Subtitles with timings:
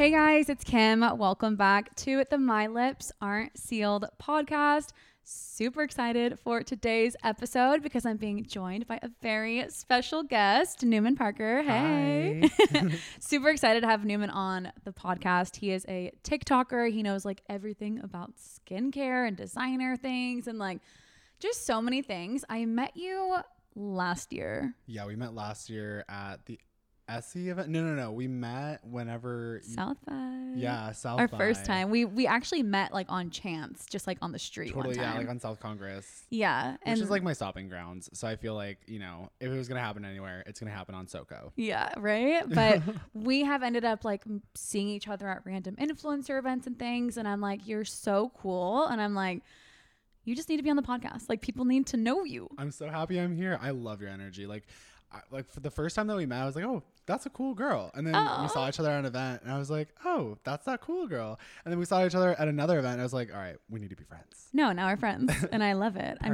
[0.00, 1.00] Hey guys, it's Kim.
[1.18, 4.94] Welcome back to the My Lips Aren't Sealed podcast.
[5.24, 11.16] Super excited for today's episode because I'm being joined by a very special guest, Newman
[11.16, 11.62] Parker.
[11.62, 12.48] Hey.
[13.20, 15.56] Super excited to have Newman on the podcast.
[15.56, 16.90] He is a TikToker.
[16.90, 20.78] He knows like everything about skincare and designer things and like
[21.40, 22.42] just so many things.
[22.48, 23.36] I met you
[23.74, 24.74] last year.
[24.86, 26.58] Yeah, we met last year at the
[27.18, 27.68] SE event.
[27.68, 28.12] No, no, no.
[28.12, 29.60] We met whenever.
[29.62, 30.52] South by.
[30.54, 31.20] yeah, South.
[31.20, 31.90] Our first time.
[31.90, 35.28] We we actually met like on chance, just like on the street Totally, yeah, like
[35.28, 36.24] on South Congress.
[36.30, 38.08] yeah, Which and is like my stopping grounds.
[38.12, 40.70] So I feel like, you know, if it was going to happen anywhere, it's going
[40.70, 41.52] to happen on SoCo.
[41.56, 42.42] yeah, right.
[42.48, 42.82] But
[43.14, 44.22] we have ended up like
[44.54, 48.86] seeing each other at random influencer events and things, and I'm like, you're so cool,
[48.86, 49.42] and I'm like,
[50.24, 51.28] you just need to be on the podcast.
[51.28, 52.48] Like people need to know you.
[52.58, 53.58] I'm so happy I'm here.
[53.60, 54.46] I love your energy.
[54.46, 54.64] Like,
[55.12, 57.30] I, like for the first time that we met, I was like, oh, that's a
[57.30, 57.90] cool girl.
[57.94, 60.64] And then we saw each other at an event, and I was like, oh, that's
[60.66, 61.38] that cool girl.
[61.64, 63.56] And then we saw each other at another event, and I was like, all right,
[63.68, 64.48] we need to be friends.
[64.52, 66.18] No, now we're friends, and I love it.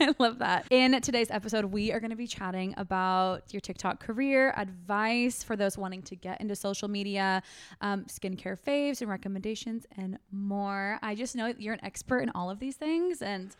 [0.00, 0.66] I love that.
[0.70, 5.56] In today's episode, we are going to be chatting about your TikTok career, advice for
[5.56, 7.42] those wanting to get into social media,
[7.80, 10.98] um, skincare faves and recommendations, and more.
[11.02, 13.54] I just know you're an expert in all of these things, and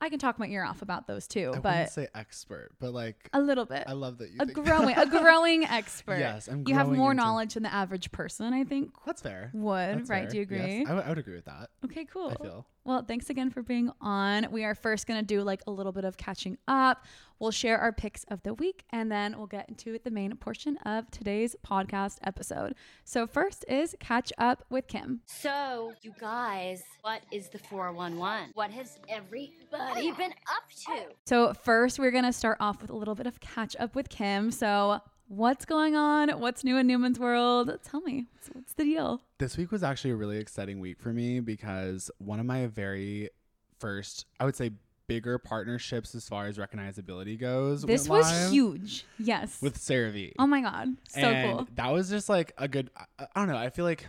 [0.00, 2.92] I can talk my ear off about those too, I wouldn't but say expert, but
[2.92, 3.84] like, a little bit.
[3.86, 6.18] I love that you A growing, a growing expert.
[6.18, 8.90] Yes, I'm You have more into- knowledge than the average person, I think.
[9.06, 9.50] That's fair.
[9.54, 10.22] Would That's right?
[10.24, 10.30] fair.
[10.30, 10.58] Do you agree?
[10.80, 11.70] Yes, I would- I would agree with that.
[11.84, 12.30] Okay, cool.
[12.38, 12.66] I feel.
[12.86, 14.46] Well, thanks again for being on.
[14.50, 17.06] We are first going to do like a little bit of catching up.
[17.38, 20.76] We'll share our picks of the week and then we'll get into the main portion
[20.84, 22.74] of today's podcast episode.
[23.04, 25.22] So, first is catch up with Kim.
[25.24, 28.50] So, you guys, what is the 411?
[28.52, 31.06] What has everybody been up to?
[31.24, 34.10] So, first, we're going to start off with a little bit of catch up with
[34.10, 34.50] Kim.
[34.50, 36.28] So, what's going on?
[36.40, 37.70] What's new in Newman's world?
[37.84, 39.20] Tell me, what's, what's the deal?
[39.38, 43.30] This week was actually a really exciting week for me because one of my very
[43.78, 44.72] first, I would say,
[45.06, 47.82] bigger partnerships as far as recognizability goes.
[47.82, 49.04] This was live huge.
[49.18, 49.60] Yes.
[49.60, 50.32] with CeraVe.
[50.38, 50.88] oh my God.
[51.08, 51.68] So and cool.
[51.74, 52.90] That was just like a good.
[52.96, 53.56] I, I don't know.
[53.58, 54.06] I feel like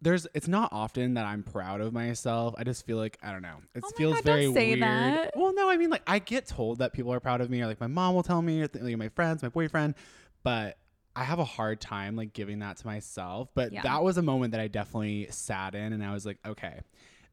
[0.00, 0.26] there's.
[0.32, 2.54] It's not often that I'm proud of myself.
[2.56, 3.56] I just feel like I don't know.
[3.74, 4.80] It Oh feels God, very weird.
[4.80, 5.32] that.
[5.36, 7.66] Well, no, I mean like I get told that people are proud of me, or
[7.66, 9.96] like my mom will tell me, or th- like my friends, my boyfriend,
[10.48, 10.78] but.
[11.16, 13.82] I have a hard time like giving that to myself, but Yeah.
[13.82, 16.78] that was a moment that I definitely sat in and I was like, okay,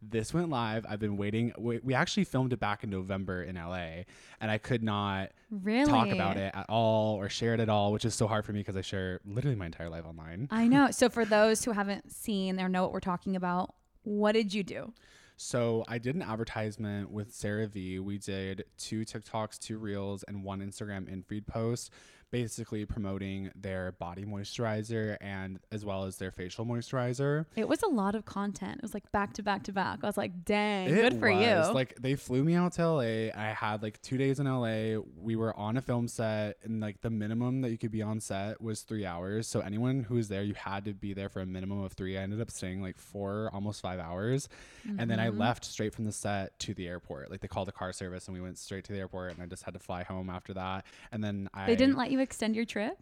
[0.02, 0.88] this went live.
[0.90, 1.54] I've been waiting.
[1.56, 4.06] We, we actually filmed it back in November in LA,
[4.42, 5.86] and I could not Really?
[5.92, 8.54] talk about it at all or share it at all, which is so hard for
[8.54, 10.48] me because I share literally my entire life online.
[10.50, 10.90] I know.
[10.90, 14.64] So for those who haven't seen or know what we're talking about, what did you
[14.64, 14.94] do?
[15.38, 18.00] So I did an advertisement with CeraVe.
[18.00, 21.92] We did two TikToks, two Reels, and one Instagram in feed post,
[22.31, 27.46] basically promoting their body moisturizer and as well as their facial moisturizer.
[27.56, 28.78] It was a lot of content.
[28.78, 30.00] It was like back to back to back.
[30.03, 31.68] I was like, dang, It good for was.
[31.69, 31.74] you.
[31.74, 33.02] Like they flew me out to LA.
[33.36, 35.00] I had like two days in LA.
[35.18, 38.19] We were on a film set, and like the minimum that you could be on
[38.19, 39.47] set was three hours.
[39.47, 42.18] So anyone who was there, you had to be there for a minimum of three.
[42.18, 44.50] I ended up staying like four, almost five hours,
[44.97, 45.38] and then I Mhm.
[45.40, 47.31] left straight from the set to the airport.
[47.31, 49.46] Like they called a car service, and we went straight to the airport, and I
[49.46, 50.86] just had to fly home after that.
[51.12, 52.98] And then I they didn't let you extend your trip?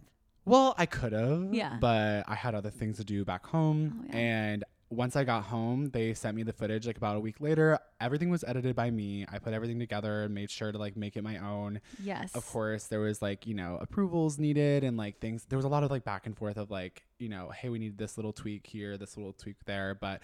[0.46, 1.54] well, I could have.
[1.54, 1.78] Yeah.
[1.80, 4.02] But I had other things to do back home.
[4.02, 4.18] Oh, yeah.
[4.18, 7.80] And once I got home, they sent me the footage like about a week later.
[8.00, 9.26] Everything was edited by me.
[9.32, 11.82] I put everything together and made sure to like make it my own.
[12.04, 12.36] Yes.
[12.36, 15.46] Of course, there was like, you know, approvals needed and like things.
[15.50, 17.80] There was a lot of like back and forth of like, you know, hey, we
[17.80, 19.96] need this little tweak here, this little tweak there.
[19.96, 20.22] But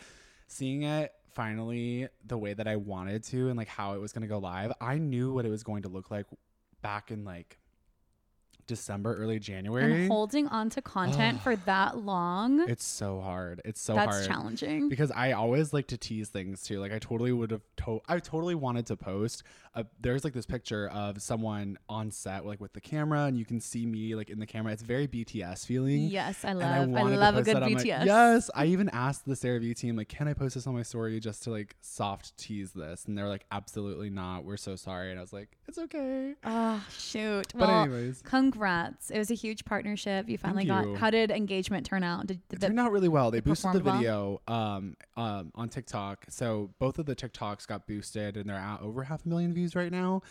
[0.48, 4.24] seeing it finally the way that I wanted to and like how it was going
[4.24, 6.26] to go live, I knew what it was going to look like
[6.82, 7.58] back in like
[8.69, 10.03] December, early January.
[10.03, 13.62] And holding on to content for that long, It's so hard.
[13.66, 14.28] It's so that's hard.
[14.28, 14.88] challenging.
[14.88, 16.80] Because I always like to tease things too.
[16.80, 19.44] Like I totally would have to- I totally wanted to post.
[19.75, 23.45] A, there's like this picture of someone on set like with the camera and you
[23.45, 24.72] can see me like in the camera.
[24.72, 26.04] It's very BTS feeling.
[26.04, 26.72] Yes, I love.
[26.72, 27.63] I, wanted love a good that.
[27.63, 28.06] I'm like, BTS.
[28.06, 28.50] yes.
[28.56, 31.44] I even asked the CeraVe team like, can I post this on my story just
[31.44, 33.06] to like soft tease this?
[33.06, 34.44] And they're like, absolutely not.
[34.45, 35.10] We're so sorry.
[35.10, 36.36] And I was like, it's okay.
[36.44, 37.48] Oh shoot.
[37.56, 38.22] But Well, anyways,
[38.60, 39.10] congrats.
[39.10, 40.28] It was a huge partnership.
[40.28, 40.86] You finally got.
[40.86, 40.96] you.
[40.96, 42.28] How did engagement turn out?
[42.28, 43.32] Did, did It the, turned out really well.
[43.32, 43.98] They boosted the performed well?
[43.98, 46.26] video um, um, on TikTok.
[46.30, 49.76] So both of the TikToks got boosted and they're at over half a million views
[49.76, 50.22] right now.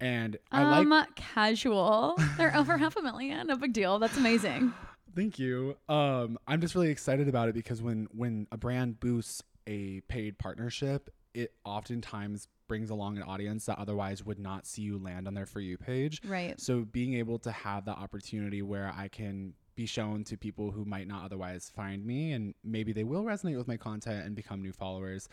[0.00, 2.16] And I um, like casual.
[2.36, 3.46] They're over half a million.
[3.48, 3.98] No big deal.
[3.98, 4.72] That's amazing.
[5.16, 5.76] Thank you.
[5.88, 10.38] Um, I'm just really excited about it because when when a brand boosts a paid
[10.38, 15.34] partnership, it oftentimes brings along an audience that otherwise would not see you land on
[15.34, 16.20] their for you page.
[16.24, 16.60] Right.
[16.60, 20.84] So being able to have the opportunity where I can be shown to people who
[20.84, 24.60] might not otherwise find me and maybe they will resonate with my content and become
[24.60, 25.28] new followers.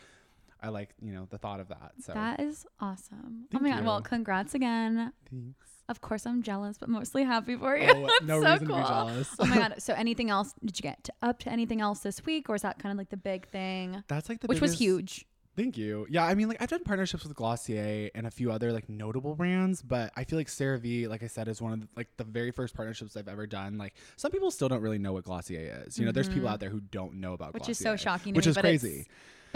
[0.62, 1.92] I like, you know, the thought of that.
[2.00, 3.46] So That is awesome.
[3.46, 3.84] Oh Thank oh my god.
[3.84, 5.12] Well, congrats again.
[5.30, 5.70] thanks.
[5.88, 7.92] Of course I'm jealous, but mostly happy for oh, you.
[7.92, 8.76] Oh, no so reason cool.
[8.76, 9.36] to be jealous.
[9.38, 9.74] oh my god.
[9.78, 10.54] So anything else?
[10.64, 12.98] Did you get to, up to anything else this week or is that kind of
[12.98, 14.02] like the big thing?
[14.08, 15.26] That's like the Which was huge.
[15.56, 16.06] Thank you.
[16.10, 19.34] Yeah, I mean, like I've done partnerships with Glossier and a few other like notable
[19.34, 22.24] brands, but I feel like CeraVe, like I said, is one of the, like the
[22.24, 23.78] very first partnerships I've ever done.
[23.78, 25.98] Like some people still don't really know what Glossier is.
[25.98, 26.52] You know, there's people Mhm.
[26.52, 28.56] out there who don't know about Which Glossier, is so shocking to which me, is
[28.58, 29.06] crazy.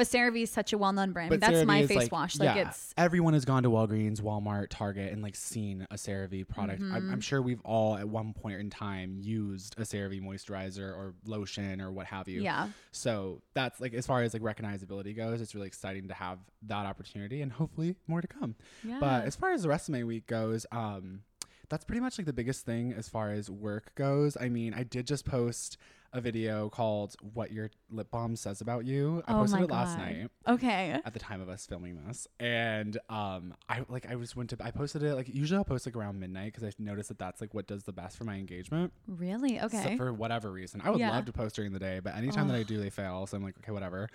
[0.00, 1.28] But CeraVe is such a well-known brand.
[1.28, 2.38] But that's CeraVe my face like, wash.
[2.38, 6.48] Like yeah, it's everyone has gone to Walgreens, Walmart, Target, and like seen a CeraVe
[6.48, 6.80] product.
[6.80, 7.12] I'm, Mhm.
[7.12, 11.82] I'm sure we've all at one point in time used a CeraVe moisturizer or lotion
[11.82, 12.40] or what have you.
[12.40, 12.68] yeah.
[12.92, 16.86] So that's like as far as like recognizability goes, it's really exciting to have that
[16.86, 18.54] opportunity and hopefully more to come.
[18.82, 19.00] Yeah.
[19.00, 21.24] But as far as the rest of my week goes, um,
[21.68, 24.36] that's pretty much like the biggest thing as far as work goes.
[24.40, 25.76] I mean, I did just post
[26.12, 29.96] a video called "What Your Lip Balm Says About You." I Oh posted it last
[29.96, 30.06] God.
[30.06, 31.00] night okay.
[31.04, 34.56] at the time of us filming this, and um, I like I just went to
[34.60, 37.40] I posted it like usually I'll post like around midnight because I noticed that that's
[37.40, 38.92] like what does the best for my engagement.
[39.06, 39.58] Really?
[39.58, 39.96] So Okay.
[39.96, 41.10] for whatever reason, I would Yeah.
[41.10, 43.26] love to post during the day, but anytime that I do, they fail.
[43.26, 44.08] So I'm like, okay, whatever.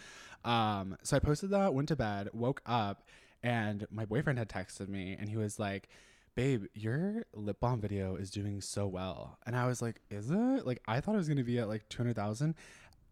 [0.44, 3.04] Um, so I posted that, went to bed, woke up,
[3.42, 5.88] and my boyfriend had texted me, and he was like,
[6.36, 10.66] "Babe, your lip balm video is doing so well." And I was like, "Is it?
[10.66, 12.56] Like, I thought it was gonna be at like two hundred thousand.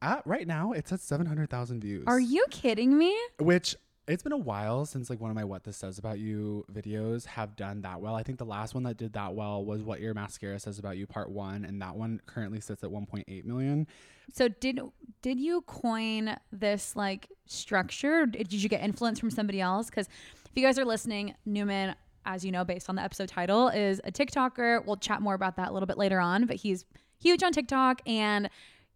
[0.02, 2.04] At right now, it's at seven hundred thousand views.
[2.08, 3.18] Are you kidding me?
[3.40, 3.76] Which
[4.08, 7.26] it's been a while since like one of my what this says about you videos
[7.26, 8.16] have done that well.
[8.16, 10.98] I think the last one that did that well was what your mascara says about
[10.98, 13.88] you part 1 and that one currently sits at 1.8 million.
[14.34, 14.82] So did
[15.22, 18.26] did you coin this like structure?
[18.26, 19.90] Did you get influence from somebody else?
[19.90, 23.68] Because if you guys are listening, Newman, as you know, based on the episode title,
[23.70, 24.86] is a TikToker.
[24.86, 26.46] We'll chat more about that a little bit later on.
[26.46, 26.86] But he's
[27.20, 28.50] huge on TikTok and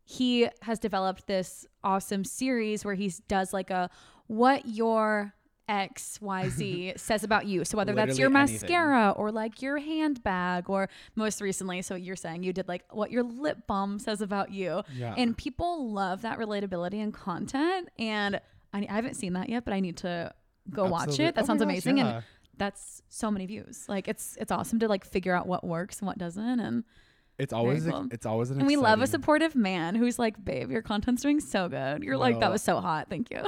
[0.03, 3.89] he has developed this awesome series where he does like a
[4.27, 5.33] what your
[5.69, 7.65] XYZ says about you.
[7.65, 8.69] So whether that's your Literally anything.
[8.69, 13.11] mascara or like your handbag or most recently, so you're saying you did like what
[13.11, 14.81] your lip balm says about you.
[14.95, 15.13] Yeah.
[15.17, 17.89] And people love that relatability and content.
[17.97, 18.39] And
[18.73, 20.33] I, I haven't seen that yet, but I need to
[20.69, 21.35] go watch it.
[21.35, 21.97] That Oh sounds gosh, amazing.
[21.97, 22.15] yeah.
[22.15, 22.23] And
[22.57, 23.85] that's so many views.
[23.87, 26.59] Like it's it's awesome to like figure out what works and what doesn't.
[26.59, 26.83] And
[27.37, 28.07] It's always cool.
[28.11, 31.39] it's always an and we love a supportive man who's like, babe, your content's doing
[31.39, 32.03] so good.
[32.03, 33.07] You're like, that was so hot.
[33.09, 33.43] Thank you.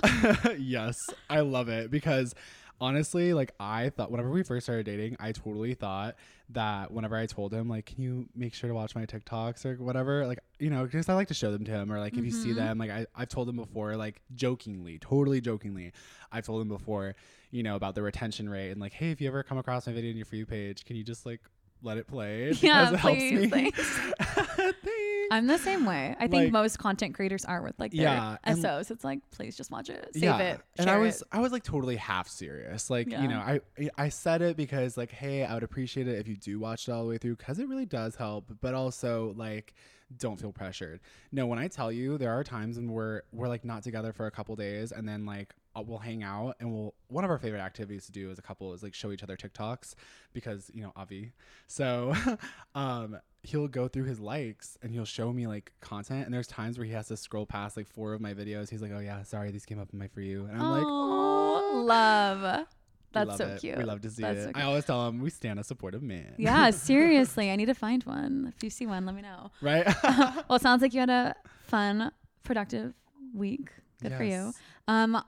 [0.59, 0.95] yes,
[1.29, 2.33] I love it because
[2.81, 6.15] honestly, like I thought whenever we first started dating, I totally thought
[6.49, 9.75] that whenever I told him like, "Can you make sure to watch my TikToks or
[9.83, 12.25] whatever?" Like, you know, because I like to show them to him, or like if
[12.25, 12.55] you see Mhm.
[12.55, 15.91] them, like I I've told him before, like jokingly, totally jokingly,
[16.31, 17.15] I've told him before,
[17.51, 19.93] you know, about the retention rate and like, hey, if you ever come across my
[19.93, 21.41] video in your for you page, can you just like
[21.81, 22.51] let it play?
[22.61, 23.47] Yeah, it please, helps me.
[23.47, 23.99] thanks.
[24.59, 25.27] Thanks.
[25.31, 26.15] I'm the same way.
[26.19, 28.91] I think Like- most content creators are with like their Yeah, and- SOs.
[28.91, 31.27] It's like, please just watch it, save it, and I was it.
[31.31, 32.89] I was like totally half serious.
[32.89, 33.21] Like Yeah.
[33.21, 33.61] you know, I
[33.97, 36.91] I said it because like, hey, I would appreciate it if you do watch it
[36.91, 38.51] all the way through because it really does help.
[38.61, 39.73] But also like,
[40.17, 40.99] don't feel pressured.
[41.31, 44.25] No, when I tell you, there are times when we're we're like not together for
[44.25, 45.53] a couple days, and then like
[45.87, 48.73] we'll hang out and we'll one of our favorite activities to do as a couple
[48.73, 49.95] is like show each other TikToks
[50.33, 51.31] because you know Avi.
[51.67, 52.13] So
[52.75, 56.77] um he'll go through his likes and he'll show me like content and there's times
[56.77, 58.69] where he has to scroll past like four of my videos.
[58.69, 60.85] He's like, "Oh yeah, sorry, these came up in my for you." And I'm like,
[60.85, 62.65] "Oh, love.
[63.11, 63.61] That's so it.
[63.61, 63.77] cute.
[63.77, 64.43] We love to see That's it.
[64.55, 66.35] so I always tell him we stand a supportive man.
[66.37, 67.49] Yeah, seriously.
[67.49, 68.53] I need to find one.
[68.55, 69.51] If you see one, let me know.
[69.61, 69.85] right?
[70.03, 72.11] well, it sounds like you had a fun,
[72.43, 72.93] productive
[73.33, 73.71] week.
[74.01, 74.53] Good for you.
[74.87, 75.21] Um,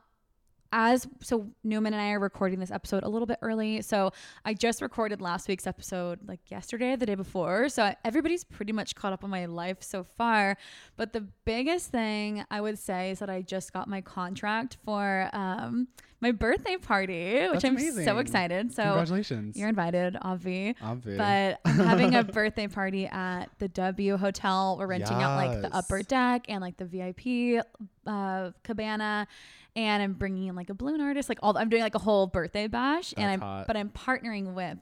[0.72, 3.82] as so Newman and I are recording this episode a little bit early.
[3.82, 4.12] So
[4.46, 7.70] I just recorded last week's episode like yesterday, the day before.
[7.70, 10.58] So everybody's pretty much caught up on my life so far.
[10.98, 15.30] But the biggest thing I would say is that I just got my contract for
[15.34, 15.88] um
[16.22, 18.06] my birthday party, which That's I'm amazing.
[18.06, 18.74] so excited.
[18.74, 19.58] So Congratulations.
[19.58, 20.76] you're invited, Avi.
[20.82, 21.18] Obvi.
[21.18, 24.78] But I'm having a birthday party at the W Hotel.
[24.80, 27.66] We're renting out like the upper deck and like the VIP
[28.08, 29.28] uh, cabana,
[29.76, 31.28] and I'm bringing in like a balloon artist.
[31.28, 33.68] Like all, I'm doing like a whole birthday bash, and I'm hot.
[33.68, 34.78] but I'm partnering with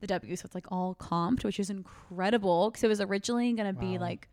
[0.00, 3.72] the W, so it's like all comped, which is incredible because it was originally gonna
[3.72, 4.28] be like.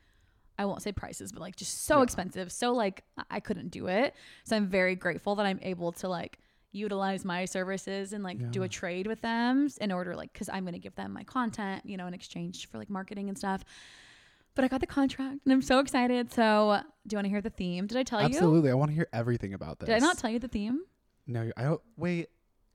[0.59, 2.03] I won't say prices, but like just so Yeah.
[2.05, 2.51] expensive.
[2.51, 4.15] So like I couldn't do it.
[4.43, 6.39] So I'm very grateful that I'm able to like
[6.77, 10.63] utilize my services and like do a trade with them in order like because I'm
[10.65, 13.63] gonna give them my content, you know, in exchange for like marketing and stuff.
[14.55, 16.31] But I got the contract and I'm so excited.
[16.33, 17.85] So do you want to hear the theme?
[17.87, 18.25] Did I tell you?
[18.25, 18.71] Absolutely.
[18.71, 19.87] I want to hear everything about this.
[19.87, 20.81] Did I not tell you the theme?
[21.27, 21.81] No, I don't.
[21.95, 22.29] Wait.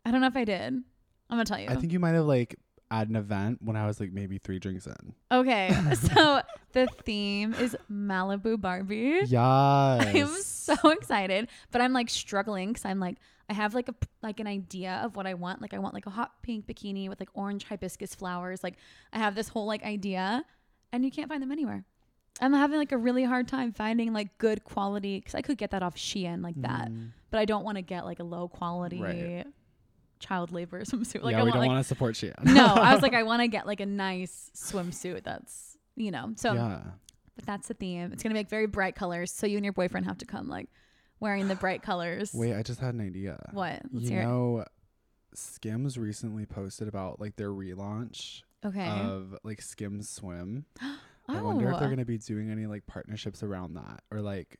[0.04, 0.74] I don't know if I did.
[0.74, 0.84] I'm
[1.30, 1.68] gonna tell you.
[1.68, 2.56] I think you might have like.
[2.90, 5.14] at an event when I was like maybe three drinks in.
[5.32, 6.42] Okay, so
[6.72, 9.20] the theme is Malibu Barbie.
[9.26, 9.34] Yes.
[10.14, 13.16] I'm so excited, but I'm like struggling because I'm like
[13.52, 15.60] I have like a like an idea of what I want.
[15.60, 18.62] Like I want like a hot pink bikini with like orange hibiscus flowers.
[18.64, 18.76] Like
[19.12, 20.44] I have this whole like idea,
[20.92, 21.84] and you can't find them anywhere.
[22.40, 25.70] I'm having like a really hard time finding like good quality because I could get
[25.72, 27.10] that off Shein like that, Mm.
[27.30, 29.44] but I don't want to get like a low quality Right.
[30.18, 31.22] child labor swimsuit.
[31.22, 32.32] Like yeah, I we want don't like want to support Shein.
[32.44, 36.32] no, I was like I want to get like a nice swimsuit that's you know
[36.36, 36.54] so.
[36.54, 36.80] yeah.
[37.36, 38.12] But that's the theme.
[38.12, 39.30] It's gonna be like very bright colors.
[39.30, 40.68] So you and your boyfriend have to come like
[41.22, 42.32] wearing the bright colors.
[42.34, 43.38] Wait, I just had an idea.
[43.52, 43.80] What?
[43.92, 44.64] Let's you hear know,
[45.34, 48.42] Skims recently posted about like their relaunch.
[48.64, 48.86] Okay.
[48.88, 50.66] of like Skims Swim.
[50.82, 50.98] oh.
[51.28, 54.58] I wonder if they're going to be doing any like partnerships around that or like,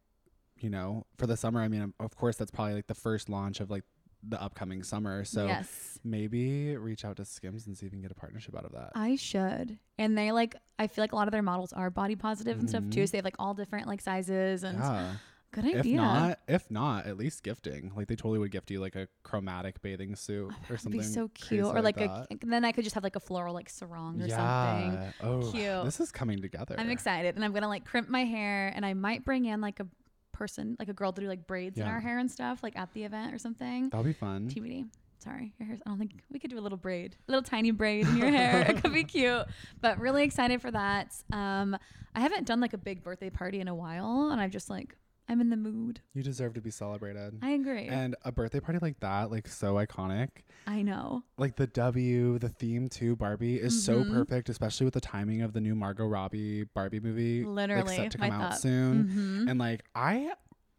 [0.59, 1.61] you know, for the summer.
[1.61, 3.83] I mean, of course, that's probably like the first launch of like
[4.26, 5.25] the upcoming summer.
[5.25, 8.57] So yes, maybe reach out to Skims and see if we can get a partnership
[8.57, 8.92] out of that.
[8.95, 9.78] I should.
[9.99, 12.69] And they like, I feel like a lot of their models are body positive and
[12.69, 13.00] stuff too.
[13.00, 13.09] Mhm.
[13.09, 15.12] So they have like all different like sizes and yeah.
[15.52, 15.80] Good idea.
[15.80, 17.92] If not, if not, at least gifting.
[17.94, 21.00] Like they totally would gift you like a chromatic bathing suit or something.
[21.00, 21.64] It'd be so cute.
[21.64, 22.26] Or like, that.
[22.30, 24.92] a, then I could just have like a floral like sarong or something.
[24.92, 25.12] yeah.
[25.23, 25.85] Oh, Cute.
[25.85, 26.75] this is coming together.
[26.78, 29.80] I'm excited, and I'm gonna like crimp my hair, and I might bring in like
[29.80, 29.87] a
[30.32, 32.92] person, like a girl, to do like braids in our hair and stuff, like at
[32.94, 33.90] the event or something.
[33.90, 34.49] That'll be fun.
[34.49, 34.88] TBD.
[35.18, 35.80] Sorry, your hair's.
[35.87, 38.30] I don't think we could do a little braid, a little tiny braid in your
[38.30, 38.62] hair.
[38.68, 39.47] it could be cute,
[39.80, 41.14] but really excited for that.
[41.30, 41.76] Um,
[42.14, 44.97] I haven't done like a big birthday party in a while, and I'm just like,
[45.28, 46.00] I'm in the mood.
[46.14, 47.38] You deserve to be celebrated.
[47.42, 47.86] I agree.
[47.86, 50.28] And a birthday party like that, like so iconic.
[50.66, 51.22] I know.
[51.38, 54.10] Like the W, the theme too, Barbie is so Mhm.
[54.12, 57.44] perfect, especially with the timing of the new Margot Robbie Barbie movie.
[57.44, 58.60] Literally, like, set to come out thought.
[58.60, 59.08] soon.
[59.08, 60.32] hmm And like I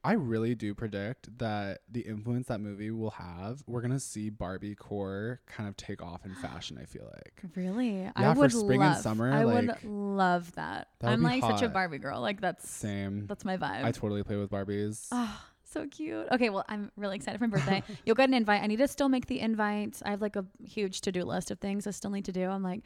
[0.05, 4.75] I really do predict that the influence that movie will have, we're gonna see Barbie
[4.75, 7.41] core kind of take off in fashion, I feel like.
[7.55, 8.95] Really, I Yeah, for would spring love.
[8.95, 10.89] and summer, I would love that.
[11.00, 11.69] that I'm like such a.
[11.69, 12.19] Barbie girl.
[12.19, 13.27] Like that's Same.
[13.27, 13.83] that's my vibe.
[13.86, 15.07] I totally play with Barbies.
[15.12, 16.27] Oh, so cute.
[16.31, 17.81] Okay, well, I'm really excited for my birthday.
[18.05, 18.62] You'll get an invite.
[18.62, 20.01] I need to still make the invite.
[20.05, 22.50] I have like a huge to do list of things I still need to do.
[22.50, 22.83] I'm like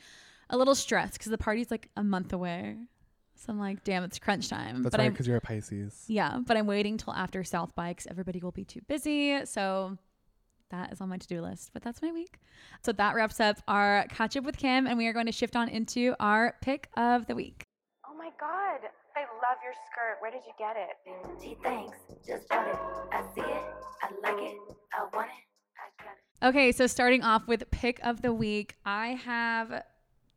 [0.50, 2.77] a little stressed because the party's like a month away.
[3.38, 4.84] So I'm like, damn, it's crunch time.
[4.84, 6.06] That's but right, because you're a Pisces.
[6.08, 9.46] yeah, but I'm waiting till after South by because everybody will be too busy.
[9.46, 9.98] So
[10.72, 11.72] that is on my to do list.
[11.74, 12.39] But that's my week.
[12.84, 15.56] So that wraps up our catch up with Kim, and we are going to shift
[15.56, 17.63] on into our pick of the week.
[18.06, 18.79] Oh my god,
[19.15, 20.17] I love your skirt.
[20.20, 21.41] Where did you get it?
[21.41, 21.98] Gee, thanks.
[22.27, 22.75] Just bought it.
[23.12, 23.63] I see it.
[24.01, 24.58] I like it.
[24.94, 25.46] I want it.
[25.77, 26.48] I got it.
[26.50, 29.84] Okay, so starting off with pick of the week, I have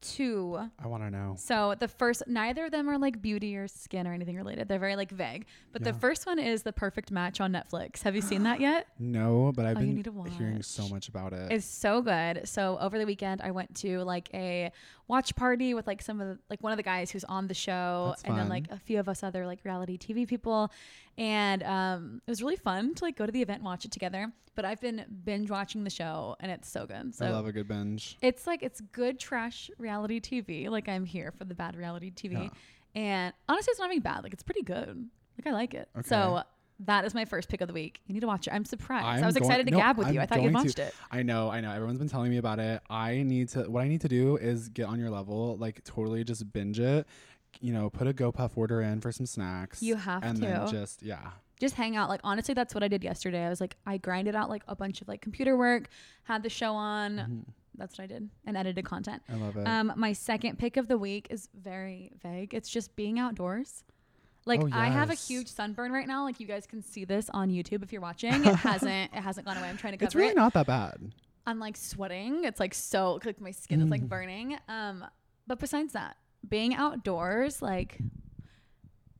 [0.01, 0.59] two.
[0.83, 1.35] I wanna know.
[1.39, 4.69] So the first, neither of them are like beauty or skin or anything related.
[4.69, 5.47] They're very like vague.
[5.73, 8.03] But the first one is the perfect match on Netflix.
[8.03, 8.87] Have you seen that yet?
[8.99, 11.53] No, but I've Oh, been to hearing so much about it.
[11.53, 12.49] It's so good.
[12.49, 14.71] So over the weekend, I went to like a
[15.09, 17.55] watch party with like some of the, like one of the guys who's on the
[17.55, 20.71] show, That's and then like a few of us other like reality TV people,
[21.19, 23.91] and um, it was really fun to like go to the event and watch it
[23.93, 24.33] together.
[24.57, 27.15] But I've been binge watching the show, and it's so good.
[27.15, 28.19] So I love a good binge.
[28.21, 30.69] it's like it's good trash reality TV.
[30.69, 32.33] Like I'm here for the bad reality TV.
[32.45, 32.49] Yeah.
[33.01, 34.23] And honestly, it's not even bad.
[34.25, 35.09] Like it's pretty good.
[35.39, 35.89] Like I like it.
[36.05, 36.43] So
[36.87, 38.01] that is my first pick of the week.
[38.07, 38.53] You need to watch it.
[38.55, 39.05] I'm surprised.
[39.07, 40.15] I I'm was going- excited to no, gab with you.
[40.15, 40.69] I'm I thought you going to.
[40.69, 40.95] watched it.
[41.11, 41.71] I know, I know.
[41.71, 42.81] Everyone's been telling me about it.
[42.91, 43.65] I need to.
[43.71, 47.07] What I need to do is get on your level, like totally just binge it.
[47.61, 49.83] You know, put a GoPuff order in for some snacks.
[49.83, 50.43] You have and to.
[50.43, 51.31] then just yeah.
[51.59, 52.09] Just hang out.
[52.09, 53.45] Like honestly, that's what I did yesterday.
[53.45, 55.89] I was like, I grinded out like a bunch of like computer work,
[56.25, 57.17] had the show on.
[57.17, 57.53] Mhm.
[57.77, 59.23] That's what I did, and edited content.
[59.31, 59.67] I love it.
[59.67, 62.53] Um, my second pick of the week is very vague.
[62.55, 63.85] It's just being outdoors.
[64.47, 66.25] Like Oh, I have a huge sunburn right now.
[66.25, 68.33] Like you guys can see this on YouTube if you're watching.
[68.45, 69.13] It hasn't.
[69.15, 69.69] It hasn't gone away.
[69.69, 70.37] I'm trying to cover it's really it.
[70.37, 71.13] not that bad.
[71.47, 72.45] I'm like sweating.
[72.45, 73.19] It's like so.
[73.25, 74.09] Like my skin is like Mm.
[74.09, 74.59] burning.
[74.69, 75.05] Um,
[75.47, 76.17] but besides that,
[76.49, 77.99] being outdoors, like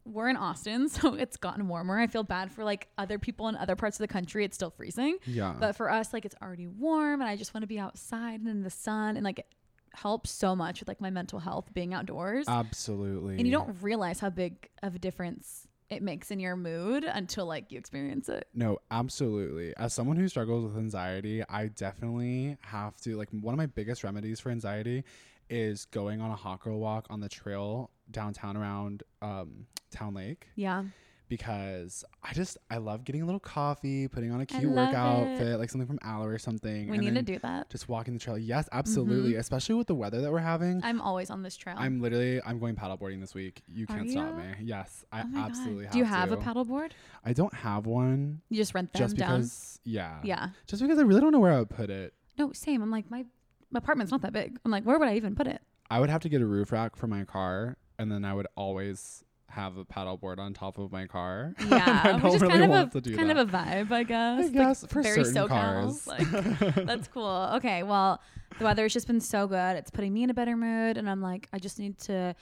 [0.05, 1.99] we're in Austin, so it's gotten warmer.
[1.99, 4.45] I feel bad for like other people in other parts of the country.
[4.45, 5.19] It's still freezing.
[5.27, 5.55] Yeah.
[5.59, 8.49] But for us, like it's already warm and I just want to be outside and
[8.49, 9.47] in the sun and like it
[9.95, 12.47] helps so much with like my mental health being outdoors.
[12.49, 13.37] Absolutely.
[13.37, 17.47] and you don't realize how big of a difference it makes in your mood until
[17.47, 18.47] like you experience it.
[18.55, 19.75] No, absolutely.
[19.77, 24.05] As someone who struggles with anxiety, I definitely have to like one of my biggest
[24.05, 25.03] remedies for anxiety
[25.51, 30.47] is going on a hot girl walk on the trail downtown around um, Town Lake
[30.57, 30.85] Yeah.
[31.29, 34.93] because I just I love getting a little coffee, putting on a cute work love
[34.93, 34.97] it.
[34.97, 36.89] outfit, like something from Alo or something.
[36.89, 37.71] We and need to do that.
[37.71, 38.37] just walking the trail.
[38.39, 39.37] Yes, absolutely.
[39.37, 40.81] Especially with the weather that we're having.
[40.83, 41.77] I'm always on this trail.
[41.79, 43.63] I'm literally I'm going paddleboarding this week.
[43.69, 44.45] You Are can't stop me.
[44.63, 46.35] Yes, I Oh absolutely have Do you have to.
[46.35, 46.91] a paddleboard?
[47.25, 49.39] I don't have one You just rent them just down.
[49.41, 50.19] because yeah.
[50.25, 50.49] Yeah.
[50.67, 52.13] Just because I really don't know where I would put it.
[52.39, 52.83] No, same.
[52.83, 53.25] I'm like my
[53.71, 54.59] my apartment's not that big.
[54.65, 55.61] I'm like, where would I even put it?
[55.91, 58.47] I would have to get a roof rack for my car, and then I would
[58.57, 61.55] always have a paddleboard on top of my car.
[61.69, 63.37] Yeah, I which is really kind of a kind that.
[63.37, 64.55] of a vibe, I guess.
[64.55, 65.49] I Like, for very certain SoCal.
[65.49, 66.07] cars.
[66.07, 67.51] Like, that's cool.
[67.57, 68.21] Okay, well,
[68.59, 69.77] the weather has just been so good.
[69.77, 72.37] It's putting me in a better mood, and I'm like, I just need to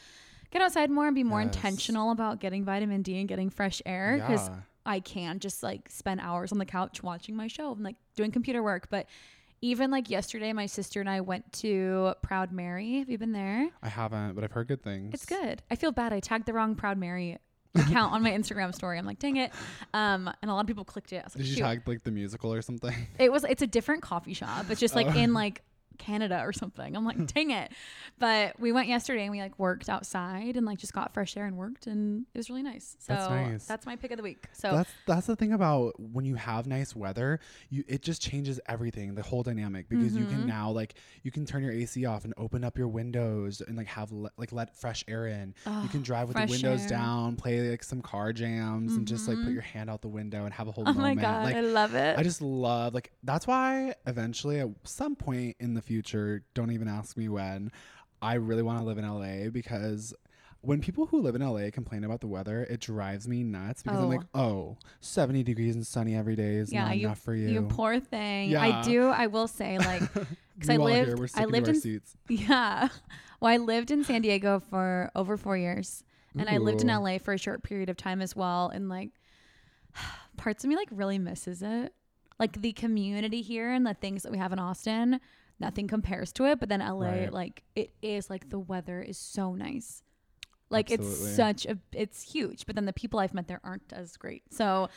[0.50, 1.54] get outside more and be more Yes.
[1.54, 4.56] intentional about getting vitamin D and getting fresh air because Yeah.
[4.87, 8.30] I can just like spend hours on the couch watching my show and like doing
[8.30, 8.88] computer work.
[8.90, 9.06] But
[9.60, 12.98] even like yesterday, my sister and I went to Proud Mary.
[13.00, 13.68] Have you been there?
[13.82, 15.12] I haven't, but I've heard good things.
[15.14, 15.62] It's good.
[15.70, 16.12] I feel bad.
[16.12, 17.38] I tagged the wrong Proud Mary
[17.74, 18.98] account on my Instagram story.
[18.98, 19.52] I'm like, dang it.
[19.94, 21.16] Um, and a lot of people clicked it.
[21.18, 21.62] I was like, Did you shoot.
[21.62, 22.94] tag like the musical or something?
[23.18, 23.44] It was.
[23.44, 24.66] It's a different coffee shop.
[24.70, 25.18] It's just like Oh.
[25.18, 25.62] in like
[25.99, 26.97] Canada or something.
[26.97, 27.73] I'm like, dang it.
[28.19, 31.47] But we went yesterday and we like worked outside and like just got fresh air
[31.47, 32.97] and worked and it was really nice.
[32.99, 33.64] So That's nice.
[33.67, 34.47] that's my pick of the week.
[34.52, 37.40] So that's that's the thing about when you have nice weather,
[37.71, 40.38] you it just changes everything, the whole dynamic because you Mm-hmm.
[40.40, 43.76] can now like you can turn your AC off and open up your windows and
[43.76, 45.55] like have le- like let fresh air in.
[45.83, 46.88] you can drive with the windows air.
[46.88, 50.45] down, play like some car jams and just like put your hand out the window
[50.45, 52.19] and have a whole oh my god, like I love it.
[52.19, 56.87] I just love like that's why eventually at some point in the future, don't even
[56.87, 57.73] ask me when,
[58.21, 60.14] I really want to live in LA because
[60.61, 63.99] when people who live in LA complain about the weather, it drives me nuts because
[63.99, 64.40] I'm like, oh.
[64.40, 67.49] oh, 70 degrees and sunny every day is yeah, not you, enough for you.
[67.49, 68.57] You poor thing.
[68.57, 69.09] I do.
[69.09, 71.18] I will say like because I here, lived.
[71.18, 72.16] we're I lived our in seats.
[72.28, 72.88] Yeah.
[73.40, 76.02] Well, I lived in San Diego for over four years.
[76.38, 78.68] And I lived in LA for a short period of time as well.
[78.68, 79.11] And like
[80.37, 81.92] parts of me like really misses it.
[82.38, 85.21] Like the community here and the things that we have in Austin,
[85.60, 86.60] nothing compares to it.
[86.60, 87.32] But then LA, Right.
[87.32, 90.02] like it is like the weather is so nice.
[90.70, 91.26] Like Absolutely.
[91.26, 92.66] it's such a it's huge.
[92.66, 94.42] But then the people I've met there aren't as great.
[94.52, 94.88] So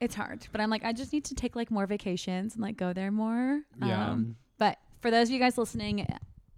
[0.00, 0.46] it's hard.
[0.52, 3.10] But I'm like, I just need to take like more vacations and like go there
[3.10, 3.62] more.
[3.84, 4.10] Yeah.
[4.10, 6.06] Um, but for those of you guys listening,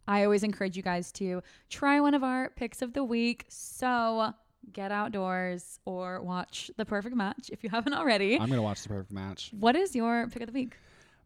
[0.09, 3.45] I always encourage you guys to try one of our picks of the week.
[3.49, 4.33] So
[4.73, 8.39] get outdoors or watch The Perfect Match if you haven't already.
[8.39, 9.51] I'm gonna watch the perfect match.
[9.59, 10.77] what is your pick of the week?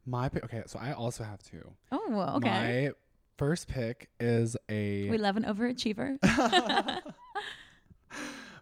[0.07, 0.45] My pick.
[0.45, 1.73] Okay, so I also have two.
[1.91, 2.89] Oh, okay.
[2.89, 2.93] My
[3.37, 5.09] first pick is a.
[5.11, 6.19] we love an overachiever.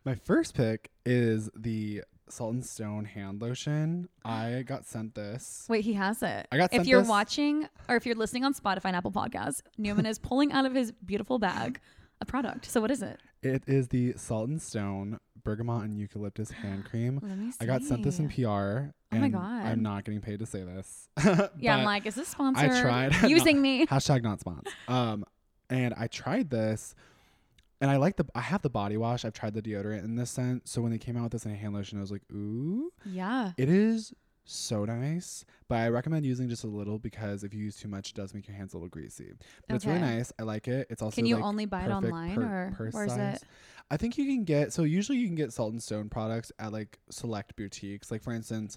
[0.04, 4.08] My first pick is the Salt and Stone hand lotion.
[4.24, 5.66] I got sent this.
[5.68, 6.46] Wait, he has it.
[6.50, 9.12] I got sent if you're this- watching or if you're listening on Spotify and Apple
[9.12, 11.80] Podcasts, Newman is pulling out of his beautiful bag
[12.20, 12.66] a product.
[12.66, 13.20] So what is it?
[13.44, 17.20] It is the Salt and Stone bergamot and eucalyptus hand cream.
[17.22, 17.58] Let me see.
[17.60, 18.40] I got sent this in PR.
[19.12, 19.66] Oh my God.
[19.66, 21.08] I'm not getting paid to say this.
[21.58, 22.70] Yeah, I'm like, is this sponsored?
[22.70, 23.86] I tried using me.
[23.94, 24.66] Hashtag not spons.
[24.88, 25.24] Um,
[25.70, 26.94] and I tried this,
[27.80, 28.24] and I like the.
[28.34, 29.24] I have the body wash.
[29.24, 30.66] I've tried the deodorant in this scent.
[30.68, 32.90] So when they came out with this in a hand lotion, I was like, ooh,
[33.04, 33.52] Yeah.
[33.56, 34.12] it is
[34.44, 35.44] so nice.
[35.68, 38.34] But I recommend using just a little because if you use too much, it does
[38.34, 39.32] make your hands a little greasy.
[39.68, 40.32] But it's really nice.
[40.38, 40.86] I like it.
[40.90, 43.36] It's also Can you like, only buy it online per- or purse where is size.
[43.36, 43.42] it?
[43.90, 46.72] I think you can get so usually you can get Salt and Stone products at
[46.72, 48.10] like select boutiques.
[48.10, 48.76] Like for instance,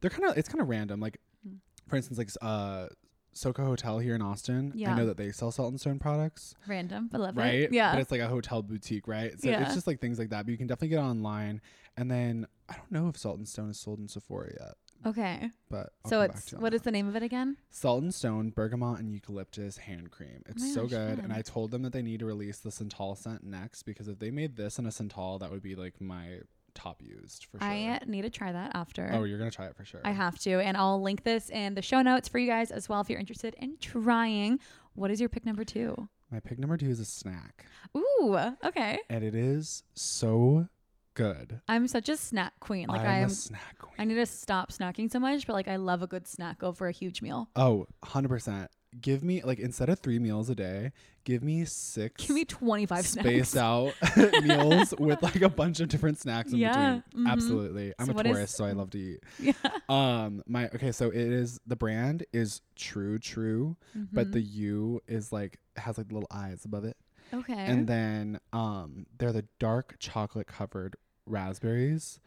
[0.00, 1.00] they're kind of it's kind of random.
[1.00, 1.54] Like Hmm.
[1.88, 2.88] for instance, like uh,
[3.34, 4.72] Soco Hotel here in Austin.
[4.74, 4.92] Yeah.
[4.92, 7.54] I know that they sell Salt and Stone products, Random, but love right?
[7.60, 7.72] it.
[7.72, 7.92] Yeah.
[7.92, 9.40] but it's like a hotel boutique, right?
[9.40, 9.62] So Yeah.
[9.64, 10.44] it's just like things like that.
[10.44, 11.60] But you can definitely get it online.
[11.96, 14.74] And then I don't know if Salt and Stone is sold in Sephora yet,
[15.06, 15.50] okay.
[15.68, 17.56] but I'll so it's to you on what is the name of it again?
[17.70, 20.42] Salt and Stone Bergamot and Eucalyptus hand cream.
[20.46, 21.16] It's oh my so gosh, good.
[21.16, 21.24] fun.
[21.24, 24.18] And I told them that they need to release the Santal scent next because if
[24.18, 26.40] they made this in a Santal, that would be like my
[26.74, 27.66] top used for sure.
[27.68, 29.10] I need to try that after.
[29.12, 30.00] oh, you're gonna try it for sure.
[30.04, 32.88] I have to, and I'll link this in the show notes for you guys as
[32.88, 34.60] well if you're interested in trying.
[34.94, 36.08] What is your pick number two?
[36.30, 39.00] My pick number two is a snack, Ooh, okay.
[39.08, 40.68] and it is so
[41.22, 41.60] good.
[41.68, 42.88] I'm such a snack queen.
[42.88, 43.26] Like I'm I am.
[43.28, 43.94] a snack queen.
[43.98, 46.86] I need to stop snacking so much, but like I love a good snack over
[46.88, 47.48] a huge meal.
[47.56, 48.70] oh, 100 percent.
[49.00, 50.90] Give me like instead of three meals a day,
[51.24, 52.26] give me six.
[52.26, 53.56] Give me 25 spaced snacks.
[53.56, 53.92] out
[54.42, 57.24] meals with like a bunch of different snacks in Yeah, between.
[57.26, 57.30] mhm.
[57.30, 57.92] Absolutely.
[58.00, 59.20] I'm So a what is- tourist, so I love to eat.
[59.38, 59.52] Yeah.
[59.88, 63.76] Um, my okay, so it is the brand is Tru Frü,
[64.12, 64.32] but Mhm.
[64.32, 66.96] the U is like has like little eyes above it,
[67.32, 67.52] okay.
[67.54, 70.96] and then um, they're the dark chocolate covered
[71.30, 72.20] raspberries,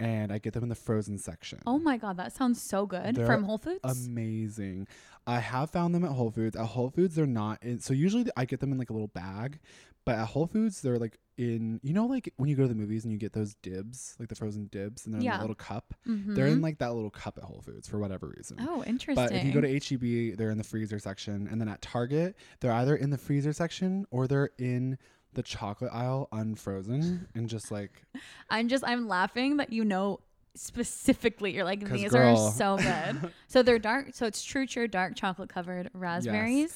[0.00, 1.60] and I get them in the frozen section.
[1.66, 4.06] oh my god, that sounds so good They're from Whole Foods.
[4.06, 4.86] Amazing.
[5.26, 6.56] I have found them at Whole Foods.
[6.56, 7.80] At Whole Foods, they're not in.
[7.80, 9.58] So usually I get them in like a little bag,
[10.06, 11.80] but at Whole Foods, they're like in.
[11.82, 14.30] You know, like when you go to the movies and you get those dibs, like
[14.30, 15.32] the frozen dibs, and they're in Yeah.
[15.36, 15.92] that little cup.
[16.08, 16.34] Mhm.
[16.34, 18.56] They're in like that little cup at Whole Foods for whatever reason.
[18.60, 19.14] oh, interesting.
[19.16, 22.34] But if you go to HEB, they're in the freezer section, and then at Target,
[22.60, 24.96] they're either in the freezer section or they're in
[25.34, 28.02] the chocolate aisle, unfrozen, and just like
[28.50, 30.20] I'm just I'm laughing that you know
[30.54, 31.54] specifically.
[31.54, 33.32] You're like 'Cause these girl- are so good.
[33.48, 34.08] so they're dark.
[34.14, 36.72] So it's true, true dark chocolate covered raspberries,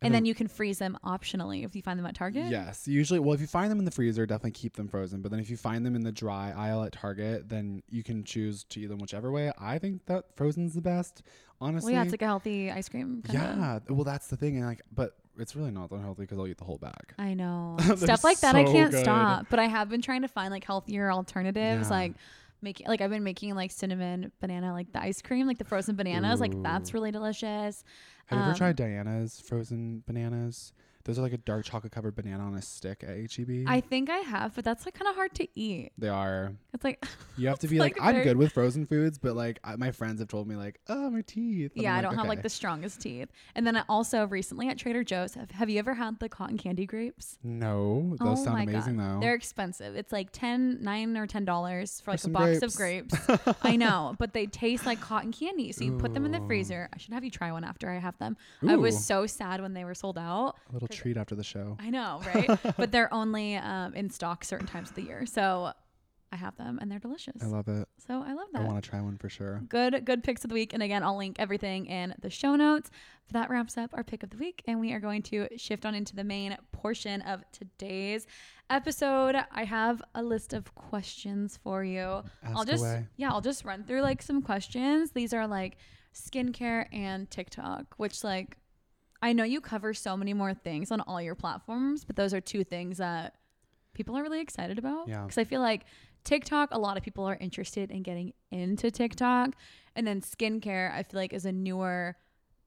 [0.00, 2.46] and, And then you can freeze them optionally if you find them at Target.
[2.50, 3.18] Yes, usually.
[3.20, 5.22] Well, if you find them in the freezer, definitely keep them frozen.
[5.22, 8.22] But then if you find them in the dry aisle at Target, then you can
[8.22, 9.50] choose to eat them whichever way.
[9.58, 11.22] I think that frozen's the best,
[11.58, 11.94] Well, honestly.
[11.94, 13.22] yeah, it's like a healthy ice cream.
[13.26, 13.80] Kinda.
[13.88, 13.92] yeah.
[13.94, 16.58] Well, that's the thing, and like, but it's really not that unhealthy because I'll eat
[16.58, 17.14] the whole bag.
[17.18, 18.54] I know stuff like that.
[18.54, 19.02] I so can't good.
[19.02, 21.96] stop, but I have been trying to find like healthier alternatives, Yeah.
[21.96, 22.12] like
[22.62, 25.96] making like I've been making like cinnamon banana, like the ice cream, like the frozen
[25.96, 26.40] bananas.
[26.40, 27.84] Like that's really delicious.
[28.26, 30.72] Have you ever Um, tried Diana's frozen bananas?
[31.04, 33.64] Those are like a dark chocolate covered banana on a stick at HEB.
[33.66, 35.92] I think I have, but that's like kind of hard to eat.
[35.98, 36.52] they are.
[36.72, 37.04] It's like
[37.36, 39.90] You have to be like, like I'm good with frozen foods, but like I, my
[39.92, 41.72] friends have told me like, oh my teeth.
[41.74, 43.28] And yeah, I'm I don't have like the strongest teeth.
[43.54, 46.56] And then I also recently at Trader Joe's, have, have you ever had the cotton
[46.56, 47.38] candy grapes?
[47.42, 49.16] No, those oh sound amazing God.
[49.16, 49.20] though.
[49.20, 49.94] They're expensive.
[49.96, 53.14] It's like 10, 9 or ten dollars for like a some box of grapes.
[53.26, 53.54] grapes.
[53.62, 55.72] I know, but they taste like cotton candy.
[55.72, 56.88] So you put them in the freezer.
[56.92, 58.36] I should have you try one after I have them.
[58.66, 60.56] I was so sad when they were sold out.
[60.70, 61.76] a little treat after the show.
[61.80, 62.58] I know, right?
[62.76, 65.26] but they're only um, in stock certain times of the year.
[65.26, 65.72] So
[66.34, 67.40] I have them and they're delicious.
[67.40, 67.86] I love it.
[68.04, 68.62] so I love that.
[68.62, 69.62] I want to try one for sure.
[69.68, 70.72] Good, good picks of the week.
[70.72, 72.90] And again, I'll link everything in the show notes.
[73.28, 74.62] But that wraps up our pick of the week.
[74.66, 78.26] And we are going to shift on into the main portion of today's
[78.68, 79.36] episode.
[79.52, 82.22] I have a list of questions for you.
[82.42, 83.06] Ask I'll just, away.
[83.16, 85.12] yeah, I'll just run through like some questions.
[85.12, 85.76] These are like
[86.14, 88.56] skincare and TikTok, which like
[89.24, 92.40] I know you cover so many more things on all your platforms, but those are
[92.40, 93.34] two things that
[93.94, 95.08] people are really excited about.
[95.08, 95.22] Yeah.
[95.22, 95.86] Because I feel like
[96.24, 99.54] TikTok, a lot of people are interested in getting into TikTok.
[99.96, 102.16] And then skincare, I feel like is a newer,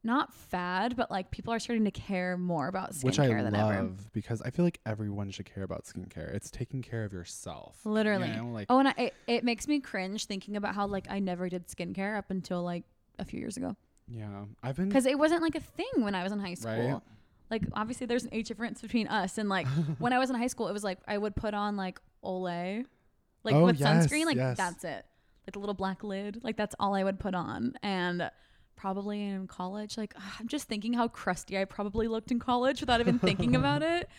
[0.04, 3.54] not fad, but like people are starting to care more about skincare Which I than
[3.54, 3.90] love ever.
[4.14, 6.34] because I feel like everyone should care about skincare.
[6.34, 7.80] It's taking care of yourself.
[7.86, 8.30] you Literally.
[8.30, 11.20] know, like Oh, and I, it, it makes me cringe thinking about how like I
[11.20, 12.84] never did skincare up until like
[13.20, 13.76] a few years ago.
[14.10, 16.72] Yeah, I've been because it wasn't like a thing when I was in high school.
[16.72, 17.02] Right.
[17.50, 19.68] Like obviously there's an age difference between us and like
[20.00, 22.86] when I was in high school, it was like I would put on like Olay,
[23.44, 24.58] like Oh, with yes, sunscreen, like yes.
[24.58, 25.06] that's it,
[25.46, 28.30] like the little black lid, like that's all I would put on, and
[28.76, 33.00] probably in college, like I'm just thinking how crusty I probably looked in college without
[33.00, 34.10] even thinking about it.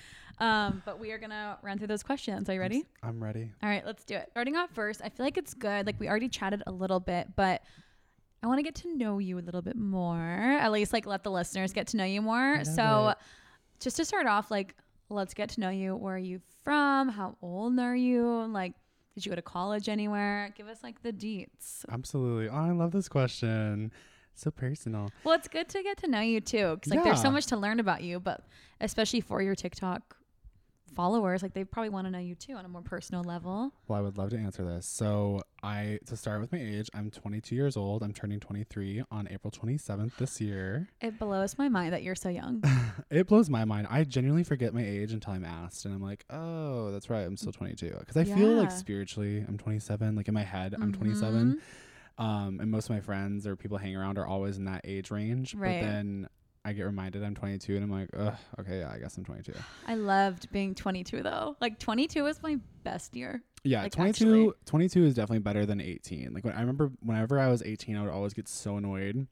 [0.41, 2.49] Um, but we are gonna run through those questions.
[2.49, 2.85] Are you ready?
[3.03, 3.51] I'm ready.
[3.63, 4.29] All right, let's do it.
[4.31, 5.85] Starting off first, I feel like it's good.
[5.85, 7.63] Like we already chatted a little bit, but
[8.43, 10.19] I want to get to know you a little bit more.
[10.61, 12.65] At least like let the listeners get to know you more.
[12.65, 13.19] So it.
[13.81, 14.75] just to start off, like
[15.09, 15.97] let's get to know you.
[15.97, 17.09] Where are you from?
[17.09, 18.47] How old are you?
[18.47, 18.75] Like
[19.15, 20.55] did you go to college anywhere?
[20.57, 21.85] Give us like the deets.
[21.91, 22.49] Absolutely.
[22.49, 23.91] Oh, I love this question.
[24.35, 25.11] So personal.
[25.25, 27.57] Well, it's good to get to know you too, because like there's so much to
[27.57, 28.45] learn about you, but
[28.81, 30.18] especially for your TikTok
[30.95, 33.73] followers, like they probably want to know you too on a more personal level.
[33.87, 34.87] Well, I would love to answer this.
[34.87, 38.03] So, I to start with my age, I'm 22 years old.
[38.03, 40.89] I'm turning 23 on April 27th this year.
[41.01, 42.63] It blows my mind that you're so young.
[43.11, 43.87] it blows my mind.
[43.91, 47.27] I genuinely forget my age until I'm asked, and I'm like, "Oh, that's right.
[47.27, 50.15] I'm still 22." Because I feel like spiritually, I'm 27.
[50.17, 50.97] Like in my head, I'm Mhm.
[50.99, 51.61] 27.
[52.19, 55.11] Um, and most of my friends or people hang around are always in that age
[55.13, 55.55] range.
[55.55, 55.81] Right.
[55.81, 56.29] But then
[56.65, 59.53] I get reminded I'm 22, and I'm like, "Ugh, okay, yeah, I guess I'm 22."
[59.87, 61.57] I loved being 22 though.
[61.61, 63.43] Like 22 was my best year.
[63.65, 66.33] Yeah, Like, 22, actually- 22 is definitely better than 18.
[66.33, 69.27] Like when I remember whenever I was 18, I would always get so annoyed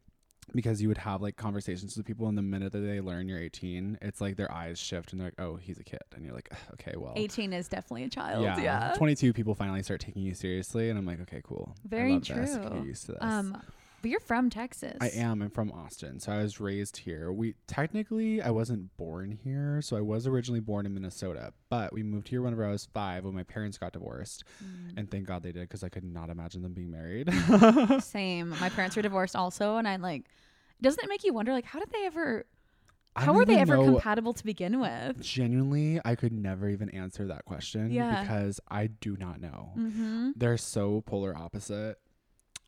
[0.54, 3.40] because you would have like conversations with people and the minute that they learn you're
[3.40, 6.34] 18, it's like their eyes shift and they're like, "Oh, he's a kid." And you're
[6.34, 8.44] like, "Okay, well." 18 is definitely a child.
[8.44, 8.58] yeah.
[8.60, 8.94] Yeah.
[8.96, 12.54] 22 people finally start taking you seriously and I'm like, "Okay, cool." Very love This.
[12.54, 12.62] True.
[12.70, 13.22] get used to this.
[13.22, 13.60] Um,
[14.02, 14.96] but you're from Texas.
[15.00, 15.42] I am.
[15.42, 17.32] I'm from Austin, so I was raised here.
[17.32, 22.02] We technically I wasn't born here, so I was originally born in Minnesota, but we
[22.02, 24.94] moved here whenever I was five when my parents got divorced, Mm.
[24.98, 27.30] and thank God they did because I could not imagine them being married.
[28.02, 28.50] Same.
[28.60, 30.26] My parents were divorced also, and I like.
[30.82, 32.44] Doesn't it make you wonder, like, how did they ever?
[33.16, 35.22] How were they ever compatible to begin with?
[35.22, 38.20] Genuinely, I could never even answer that question Yeah.
[38.20, 39.72] because I do not know.
[39.74, 40.32] Mm-hmm.
[40.36, 41.96] They're so polar opposite,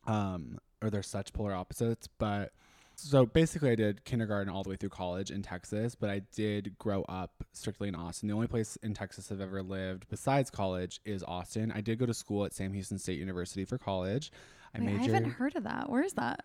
[0.07, 2.07] um, or they're such polar opposites.
[2.17, 2.51] But
[2.95, 6.77] so basically, I did kindergarten all the way through college in Texas, but I did
[6.77, 8.27] grow up strictly in Austin.
[8.27, 11.71] The only place in Texas I've ever lived besides college is Austin.
[11.71, 14.31] I did go to school at Sam Houston State University for college.
[14.75, 15.89] I Wait, I haven't heard of that.
[15.89, 16.43] Where is that?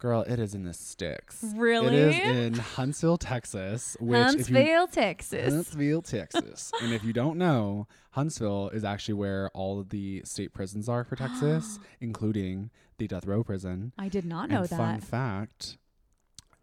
[0.00, 1.44] Girl, it is in the sticks.
[1.54, 1.94] Really?
[1.94, 3.98] It is in Huntsville, Texas.
[4.00, 5.52] Which, if you Huntsville, Texas.
[5.52, 6.72] Huntsville, Texas.
[6.80, 11.04] and if you don't know, Huntsville is actually where all of the state prisons are
[11.04, 13.92] for Texas, including the death row prison.
[13.98, 14.76] I did not know and that.
[14.78, 15.76] fun fact,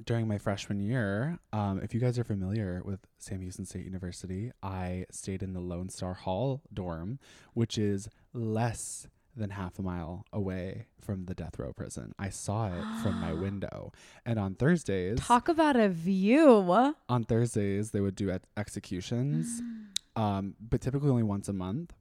[0.03, 4.51] during my freshman year, um, if you guys are familiar with Sam Houston State University,
[4.63, 7.19] I stayed in the Lone Star Hall dorm,
[7.53, 12.13] which is less than half a mile away from the death row prison.
[12.19, 13.91] I saw it from my window.
[14.25, 16.93] And on Thursdays, Talk about a view.
[17.07, 19.61] on Thursdays they would do ex- executions,
[20.15, 21.93] um, but typically only once a month.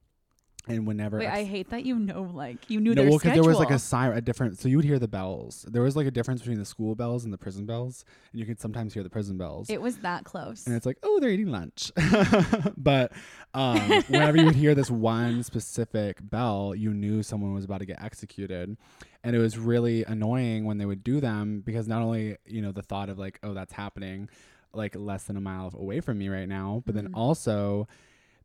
[0.67, 3.33] And whenever Wait, I hate that you know like you knew no, their well, because
[3.33, 4.59] there was like a siren, a different.
[4.59, 5.65] So you would hear the bells.
[5.69, 8.45] There was like a difference between the school bells and the prison bells, and you
[8.45, 9.69] could sometimes hear the prison bells.
[9.69, 10.65] it was that close.
[10.65, 11.91] and it's like, oh, they're eating lunch.
[12.77, 13.11] but
[13.53, 17.85] um, whenever you would hear this one specific bell, you knew someone was about to
[17.85, 18.75] get executed,
[19.23, 22.71] and it was really annoying when they would do them because not only you know
[22.71, 24.29] the thought of like, oh, that's happening,
[24.73, 27.15] like less than a mile away from me right now, but then Mhm.
[27.15, 27.87] also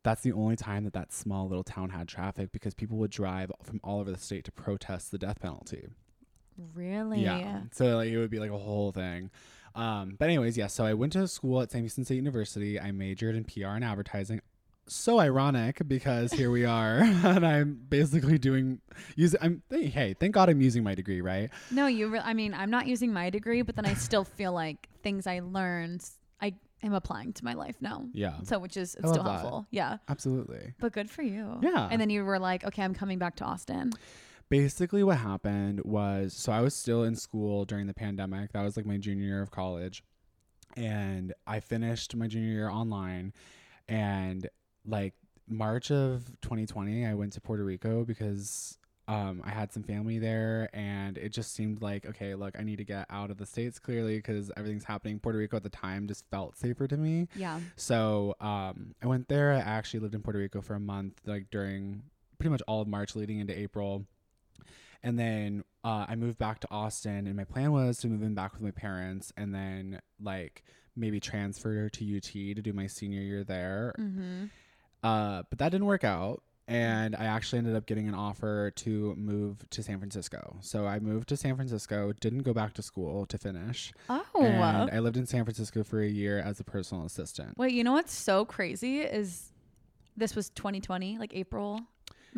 [0.03, 3.51] that's the only time that that small little town had traffic because people would drive
[3.63, 5.87] from all over the state to protest the death penalty.
[6.73, 7.21] really?
[7.23, 7.61] Yeah.
[7.71, 9.31] So like it would be like a whole thing.
[9.75, 10.67] Um, but anyways, yeah.
[10.67, 12.79] So I went to school at Sam Houston State University.
[12.79, 14.41] I majored in PR and advertising.
[14.85, 18.81] So ironic because here we are, and I'm basically doing
[19.15, 19.39] using.
[19.41, 21.49] I'm hey, thank God I'm using my degree, right?
[21.71, 22.09] No, you.
[22.09, 25.25] Re- I mean, I'm not using my degree, but then I still feel like things
[25.25, 26.05] I learned,
[26.83, 28.05] am applying to my life now.
[28.13, 29.39] Yeah, So, which is it's still that.
[29.39, 29.67] helpful.
[29.71, 29.97] Yeah.
[30.09, 30.73] absolutely.
[30.79, 31.59] But good for you.
[31.61, 31.87] Yeah.
[31.89, 33.91] And then you were like, okay, I'm coming back to Austin.
[34.49, 38.51] Basically, what happened was so I was still in school during the pandemic.
[38.51, 40.03] That was like my junior year of college,
[40.75, 43.33] and I finished my junior year online,
[43.87, 44.47] and
[44.85, 45.13] like
[45.47, 50.69] March of 2020, I went to Puerto Rico because um, I had some family there,
[50.73, 53.77] and it just seemed like okay, look, I need to get out of the states
[53.79, 55.19] clearly because everything's happening.
[55.19, 57.59] Puerto Rico at the time just felt safer to me, Yeah.
[57.75, 59.51] so um, I went there.
[59.53, 62.03] I actually lived in Puerto Rico for a month, like during
[62.37, 64.05] pretty much all of March leading into April.
[65.05, 68.35] And then uh, I moved back to Austin, and my plan was to move in
[68.35, 70.63] back with my parents, and then like
[70.95, 73.93] maybe transfer to UT to do my senior year there.
[73.99, 74.45] Mm-hmm.
[75.03, 76.41] Uh, but that didn't work out.
[76.67, 80.57] And I actually ended up getting an offer to move to San Francisco.
[80.61, 83.91] So I moved to San Francisco, didn't go back to school to finish.
[84.09, 84.23] Oh.
[84.39, 87.57] And I lived in San Francisco for a year as a personal assistant.
[87.57, 89.51] Wait, you know what's so crazy is
[90.15, 91.81] this was 2020, like April.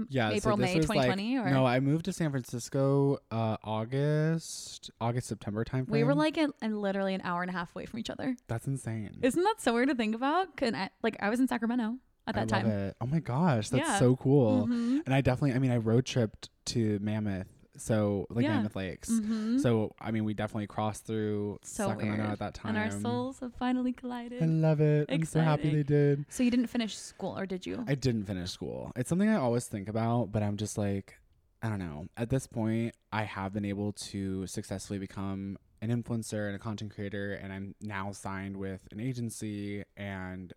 [0.09, 3.19] Yeah, so April, this May was, like- 2020, or No, I moved to San Francisco
[3.31, 7.53] uh August, August September time we were like in, in literally an hour and a
[7.53, 8.35] half away from each other.
[8.47, 9.19] That's insane.
[9.21, 10.57] Isn't that so weird to think about?
[10.57, 11.95] Can I, like I was in Sacramento
[12.27, 12.71] at I that love time.
[12.71, 12.97] it.
[13.01, 13.99] Oh my gosh, that's Yeah.
[13.99, 14.67] so cool.
[14.67, 15.01] Mhm.
[15.05, 17.47] And I definitely I mean I road tripped to Mammoth.
[17.77, 18.55] So like Yeah.
[18.55, 19.09] Mammoth Lakes.
[19.09, 19.59] Mhm.
[19.59, 22.31] So I mean we definitely crossed through So Sacramento weird.
[22.33, 22.75] at that time.
[22.75, 24.41] and our souls have finally collided.
[24.41, 25.07] I love it.
[25.11, 26.25] I'm so happy they did.
[26.29, 27.83] so you didn't finish school, or did you?
[27.87, 28.91] I didn't finish school.
[28.95, 31.15] It's something I always think about, but I'm just like,
[31.61, 32.07] I don't know.
[32.15, 36.93] At this point, I have been able to successfully become an influencer and a content
[36.93, 40.53] creator, and I'm now signed with an agency, and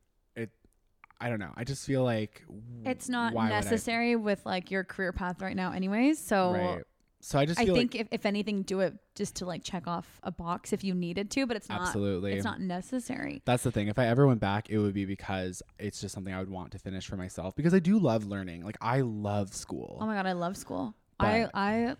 [1.20, 1.52] I don't know.
[1.56, 2.44] I just feel like
[2.84, 6.18] it's not why would I- necessary with like your career path right now, anyways.
[6.18, 6.82] So right.
[7.20, 9.88] So I just I think like if, if anything, do it just to like check
[9.88, 11.80] off a box if you needed to, but it's not.
[11.80, 12.34] absolutely.
[12.34, 13.42] It's not necessary.
[13.44, 13.88] That's the thing.
[13.88, 16.70] If I ever went back, it would be because it's just something I would want
[16.72, 18.62] to finish for myself because I do love learning.
[18.64, 19.98] Like I love school.
[20.00, 20.94] Oh my god, I love school.
[21.18, 21.96] But- I I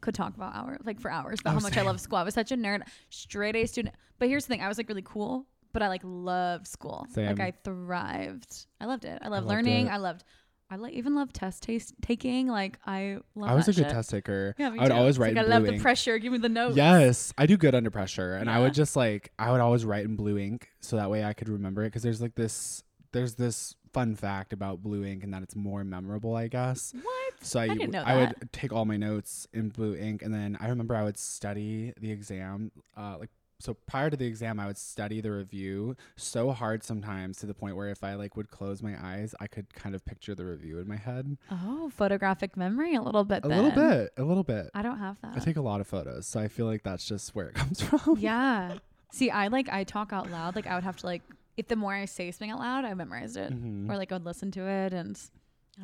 [0.00, 2.16] could talk about hours like for hours about Oh, how much I love school.
[2.18, 3.94] I was such a nerd, straight A student.
[4.18, 7.06] But here's the thing, I was like really cool, but I like loved school.
[7.10, 7.26] Same.
[7.26, 8.66] Like I thrived.
[8.80, 9.18] I loved it.
[9.20, 9.88] I loved loved learning.
[9.88, 9.90] it.
[9.90, 10.24] I loved
[10.70, 12.48] I like even loved test taste taking.
[12.48, 13.90] Like I love I was a good shit.
[13.90, 14.54] test taker.
[14.56, 14.94] Yeah, I would too.
[14.94, 16.18] always It's write like I love the pressure.
[16.18, 16.76] Give me the notes.
[16.76, 20.04] Yes, I do good under pressure, and I would just like I would always write
[20.06, 22.82] in blue ink so that way I could remember it because there's like this
[23.12, 26.92] there's this fun fact about blue ink and that it's more memorable, I guess.
[27.00, 27.44] What?
[27.44, 28.40] So I, didn't know I that.
[28.40, 31.92] would take all my notes in blue ink, and then I remember I would study
[32.00, 33.30] the exam, uh, like
[33.64, 37.54] so prior to the exam, I would study the review so hard sometimes to the
[37.54, 40.44] point where if I like would close my eyes, I could kind of picture the
[40.44, 41.38] review in my head.
[41.50, 43.42] Oh, photographic memory a little bit.
[43.44, 44.70] A little bit, a little bit.
[44.74, 45.32] I don't have that.
[45.36, 47.80] I take a lot of photos, so I feel like that's just where it comes
[47.80, 48.16] from.
[48.18, 48.74] yeah.
[49.12, 50.56] See, I like I talk out loud.
[50.56, 51.22] Like I would have to like
[51.56, 53.88] if the more I say something out loud, I memorized it, Mhm.
[53.88, 55.18] or like I would listen to it, and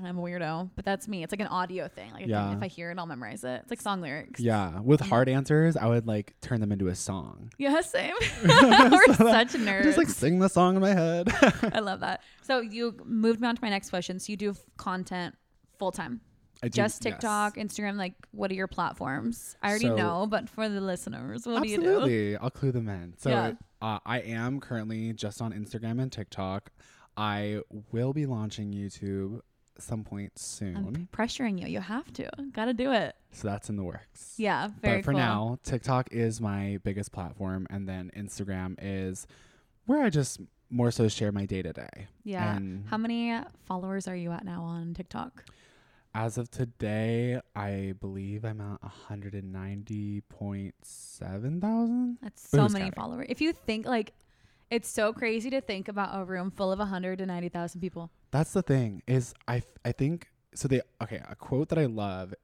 [0.04, 0.70] I'm a weirdo.
[0.76, 1.22] But that's me.
[1.24, 2.12] It's like an audio thing.
[2.12, 2.54] Like Yeah.
[2.56, 3.60] if I hear it, I'll memorize it.
[3.62, 4.38] It's like song lyrics.
[4.40, 7.50] Yeah, with hard answers, I would like turn them into a song.
[7.58, 7.80] Yeah.
[7.80, 8.14] Same.
[8.42, 9.82] So We're that- such nerds.
[9.84, 11.28] just like sing the song in my head.
[11.74, 12.22] I love that.
[12.42, 14.18] So you moved me on to my next question.
[14.20, 15.34] So you do f- content
[15.78, 16.20] full time,
[16.62, 17.12] I do- just yes.
[17.14, 17.96] TikTok, Instagram.
[17.96, 19.56] Like, what are your platforms?
[19.62, 21.88] I already So- know, but for the listeners, what do you do?
[21.96, 23.14] Absolutely, I'll clue them in.
[23.18, 23.52] So Yeah.
[23.82, 26.70] uh, I am currently just on Instagram and TikTok.
[27.16, 27.60] I
[27.92, 29.40] will be launching YouTube
[29.82, 31.66] some point soon, I'm pressuring you.
[31.66, 32.28] You have to.
[32.52, 33.14] Got to do it.
[33.32, 34.34] so that's in the works.
[34.36, 34.68] Yeah.
[34.82, 35.20] Very but for cool.
[35.20, 39.26] now, TikTok is my biggest platform, and then Instagram is
[39.86, 40.40] where I just
[40.70, 42.06] more so share my day to day.
[42.24, 42.56] Yeah.
[42.56, 45.44] And How many followers are you at now on TikTok?
[46.14, 52.18] As of today, I believe I'm at 190.7 thousand.
[52.22, 52.92] That's so many counting?
[52.92, 53.26] followers.
[53.28, 54.12] If you think like
[54.70, 58.10] it's so crazy to think about a room full of 190,000 people.
[58.30, 62.34] That's the thing is I I think so they okay a quote that I love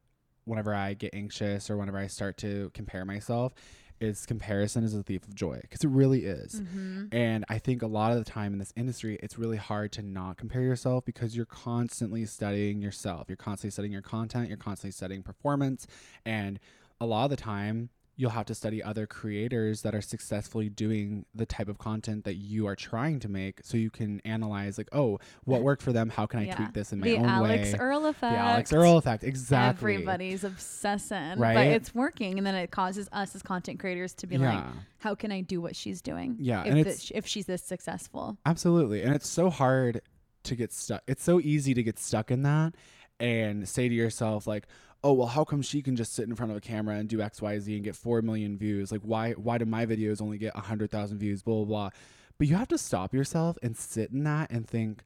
[0.44, 3.52] whenever I get anxious or whenever I start to compare myself
[4.00, 6.60] is comparison is a thief of joy because it really is.
[6.60, 7.06] Mm-hmm.
[7.12, 10.02] And I think a lot of the time in this industry, it's really hard to
[10.02, 13.26] not compare yourself because you're constantly studying yourself.
[13.28, 15.86] You're constantly studying your content, you're constantly studying performance.
[16.24, 16.60] And
[17.00, 21.26] a lot of the time, you'll have to study other creators that are successfully doing
[21.35, 24.88] the type of content that you are trying to make so you can analyze, like,
[24.92, 26.09] oh, what worked for them?
[26.09, 26.57] How can I Yeah.
[26.57, 27.79] tweak this in my The own Alix way?
[27.79, 28.33] Earle effect.
[28.35, 29.22] the Alix Earle effect.
[29.22, 29.92] Exactly.
[29.94, 34.38] Everybody's obsessing, but it's working, and then it causes us as content creators to be
[34.38, 34.64] like,
[34.98, 36.37] "How can I do what she's doing?
[36.40, 39.02] Yeah, if and it's- if she's this successful." Absolutely.
[39.02, 40.00] And it's so hard
[40.44, 41.02] to get stuck.
[41.07, 42.74] It's so easy to get stuck in that
[43.20, 44.66] and say to yourself like,
[45.06, 47.18] "Oh, well, how come she can just sit in front of a camera and do
[47.18, 48.90] XYZ and get 4 million views?
[48.90, 51.90] Like why why do my videos only get 100,000 views, blah blah blah."
[52.38, 55.04] But you have to stop yourself and sit in that and think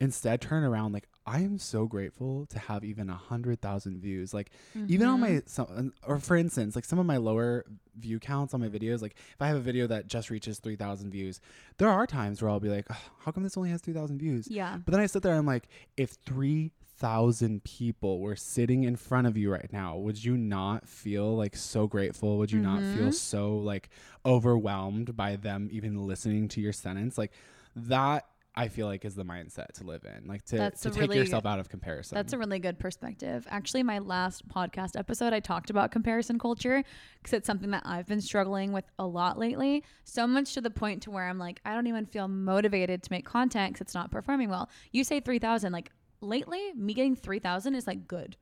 [0.00, 4.32] instead turn around like I am so grateful to have even a hundred thousand views.
[4.32, 4.50] Like
[4.86, 5.46] even on my mm-hmm.
[5.46, 7.64] some, or for instance, like some of my lower
[7.98, 10.76] view counts on my videos, like if I have a video that just reaches three
[10.76, 11.40] thousand views,
[11.78, 14.18] there are times where I'll be like, "Ugh, how come this only has three thousand
[14.18, 14.46] views?
[14.48, 18.84] yeah, But then I sit there and I'm like, if three thousand people were sitting
[18.84, 22.38] in front of you right now, would you not feel like so grateful?
[22.38, 23.14] Would you not feel Mhm.
[23.14, 23.88] so like
[24.24, 27.16] overwhelmed by them even listening to your sentence?
[27.18, 27.32] Like
[27.74, 28.26] that
[28.58, 30.26] I feel like is the mindset to live in.
[30.26, 32.16] Like to, That's to take really- yourself out of comparison.
[32.16, 33.46] That's a really good perspective.
[33.50, 36.82] Actually, my last podcast episode, I talked about comparison culture
[37.18, 39.84] because it's something that I've been struggling with a lot lately.
[40.04, 43.12] So much to the point to where I'm like, I don't even feel motivated to
[43.12, 44.70] make content because it's not performing well.
[44.90, 45.70] You say 3,000.
[45.70, 48.36] Like lately, me getting 3,000 is like good.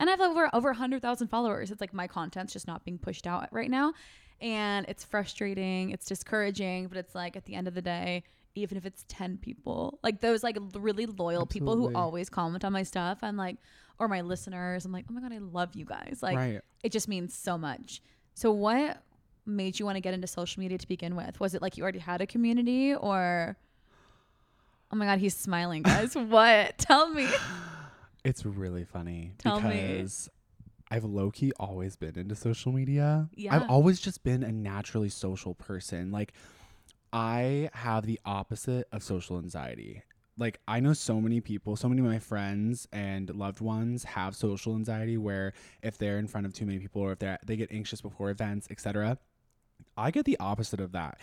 [0.00, 1.70] And I have over over 100,000 followers.
[1.70, 3.94] It's like my content's just not being pushed out right now.
[4.40, 5.90] And it's frustrating.
[5.90, 6.86] It's discouraging.
[6.86, 8.22] But it's like at the end of the day,
[8.54, 12.72] even if it's 10 people, like those like really loyal people who always comment on
[12.72, 13.56] my stuff, I'm like,
[13.98, 16.20] or my listeners, I'm like, oh my God, I love you guys.
[16.22, 16.60] Like, right.
[16.82, 18.00] it just means so much.
[18.34, 19.02] So, what
[19.44, 21.40] made you want to get into social media to begin with?
[21.40, 23.56] Was it like you already had a community or?
[24.90, 26.14] Oh my God, he's smiling, guys.
[26.14, 26.78] what?
[26.78, 27.28] Tell me.
[28.24, 29.68] It's really funny Tell me.
[29.70, 30.28] because
[30.90, 33.28] I've low key always been into social media.
[33.34, 33.54] Yeah.
[33.54, 36.10] I've always just been a naturally social person.
[36.10, 36.32] Like,
[37.12, 40.02] I have the opposite of social anxiety.
[40.38, 44.36] Like, I know so many people, so many of my friends and loved ones have
[44.36, 47.56] social anxiety where if they're in front of too many people or if they they
[47.56, 49.18] get anxious before events, etc.
[49.96, 51.18] I get the opposite of that.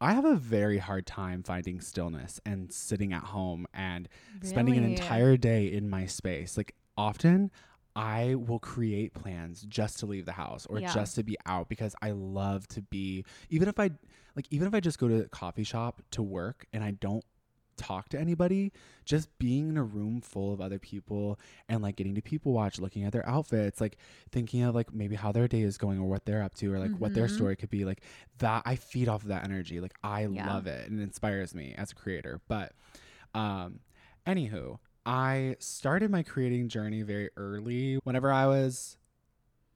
[0.00, 4.08] I have a very hard time finding stillness and sitting at home and
[4.42, 6.56] spending an entire day in my space.
[6.56, 7.50] Like often
[7.96, 10.92] I will create plans just to leave the house or Yeah.
[10.92, 13.90] just to be out because I love to be even if I
[14.36, 17.24] like even if I just go to a coffee shop to work and I don't
[17.78, 18.72] talk to anybody,
[19.06, 21.38] just being in a room full of other people
[21.68, 23.96] and like getting to people watch, looking at their outfits, like
[24.30, 26.78] thinking of like maybe how their day is going or what they're up to or
[26.78, 27.30] like what their Mhm.
[27.30, 28.02] story could be, like
[28.38, 29.80] that I feed off of that energy.
[29.80, 30.46] Like I Yeah.
[30.46, 32.42] love it and it inspires me as a creator.
[32.48, 32.72] But
[33.34, 33.80] um
[34.26, 37.98] anywho, I started my creating journey very early.
[38.04, 38.97] Whenever I was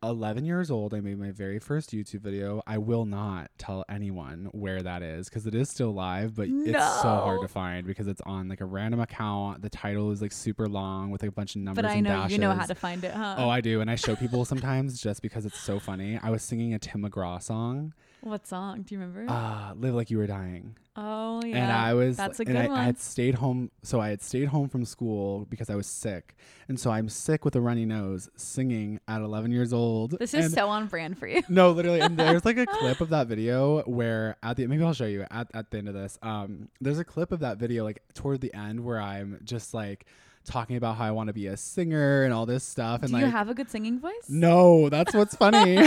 [0.02, 2.62] 11 years old, I made my very first YouTube video.
[2.66, 7.02] I will not tell anyone where that is because it is still live, but it's
[7.02, 9.62] so hard to find because it's on like a random account.
[9.62, 12.04] The title is like super long with like a bunch of numbers But I and
[12.04, 13.36] know you know how to find it, huh?
[13.38, 13.80] Oh, I do.
[13.80, 16.18] And I show people sometimes just because it's so funny.
[16.22, 18.82] I was singing a Tim McGraw song, what song?
[18.82, 19.30] Do you remember?
[19.32, 20.76] uh, Live Like You Were Dying.
[20.96, 21.56] Oh yeah.
[21.56, 22.78] And I was, That's a good I, one.
[22.78, 23.70] I had stayed home.
[23.82, 26.36] So I had stayed home from school because I was sick.
[26.68, 30.18] And so I'm sick with a runny nose singing at 11 years old.
[30.18, 31.42] this is And- so on brand for you.
[31.48, 32.00] no, literally.
[32.00, 35.26] And there's like a clip of that video where at the maybe I'll show you
[35.30, 36.18] at, at the end of this.
[36.22, 40.06] Um, there's a clip of that video like toward the end where I'm just like
[40.44, 43.00] talking about how I want to be a singer and all this stuff.
[43.02, 44.12] And Do like, you have a good singing voice?
[44.28, 45.76] no, that's what's funny.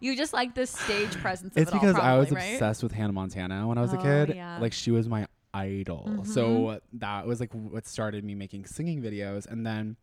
[0.00, 1.56] You just like the stage presence.
[1.56, 2.52] Of it's it all, because I was right?
[2.52, 4.34] obsessed with Hannah Montana when I was a Oh, kid.
[4.36, 4.58] yeah.
[4.60, 6.04] Like she was my idol.
[6.06, 6.26] Mhm.
[6.26, 9.46] So that was like what started me making singing videos.
[9.46, 9.96] And then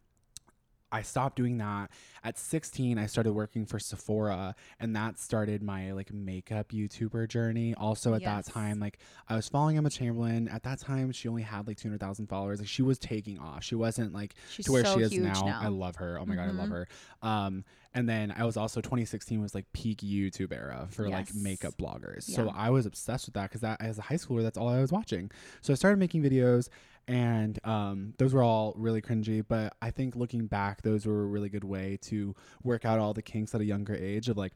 [0.94, 1.90] I stopped doing that.
[2.24, 7.74] At 16, I started working for Sephora and that started my like makeup YouTuber journey.
[7.76, 8.46] Also at Yes.
[8.46, 10.48] that time, like I was following Emma Chamberlain.
[10.48, 12.60] At that time, she only had like 200,000 followers.
[12.60, 13.64] Like she was taking off.
[13.64, 15.34] She wasn't like She's to where so she is now.
[15.46, 15.60] now.
[15.62, 16.20] I love her.
[16.20, 16.72] Oh my god, I love Mhm.
[16.72, 16.88] her.
[17.22, 17.66] Um,
[17.96, 22.24] and then I was also 2016 was like peak YouTube era for like makeup bloggers.
[22.24, 24.80] So I was obsessed with that because that as a high schooler, that's all I
[24.80, 25.30] was watching.
[25.62, 26.70] So I started making videos,
[27.08, 31.26] And um, those were all really cringy, but I think looking back, those were a
[31.26, 34.54] really good way to work out all the kinks at a younger age of like,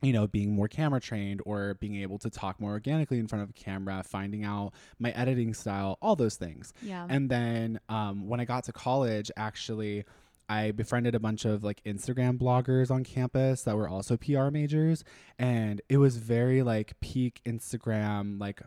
[0.00, 3.42] you know, being more camera trained or being able to talk more organically in front
[3.42, 6.72] of a camera, finding out my editing style, all those things.
[6.82, 7.04] Yeah.
[7.08, 10.04] And then um, when I got to college, actually,
[10.48, 15.04] I befriended a bunch of like Instagram bloggers on campus that were also PR majors.
[15.38, 18.62] And it was very like peak Instagram, like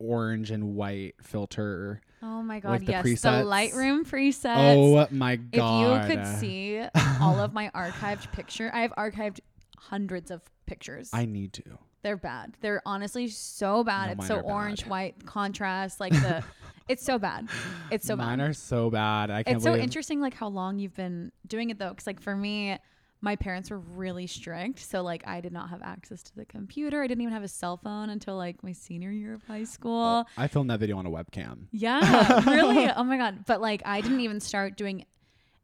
[0.00, 2.00] orange and white filter.
[2.22, 3.04] oh my like god, the yes.
[3.04, 3.44] The presets.
[3.44, 4.56] Lightroom presets.
[4.56, 6.02] Oh my god.
[6.02, 6.82] if you could see
[7.20, 9.40] all of my archived picture, I have archived
[9.78, 11.10] hundreds of pictures.
[11.12, 11.62] I need to.
[12.02, 12.56] They're bad.
[12.60, 14.06] They're honestly so bad.
[14.06, 14.50] No, it's so are bad.
[14.50, 16.00] orange, white contrast.
[16.00, 16.42] Like the,
[16.88, 17.48] it's so bad.
[17.90, 18.38] It's so Mine bad.
[18.38, 19.30] Mine are so bad.
[19.30, 21.90] I can't it's so interesting, like how long you've been doing it though.
[21.90, 22.78] Because like for me,
[23.22, 27.02] my parents were really strict, so like I did not have access to the computer.
[27.02, 30.24] I didn't even have a cell phone until like my senior year of high school.
[30.26, 31.66] Oh, I filmed that video on a webcam.
[31.70, 32.86] Yeah, really.
[32.96, 33.44] Oh my god.
[33.46, 35.04] But like I didn't even start doing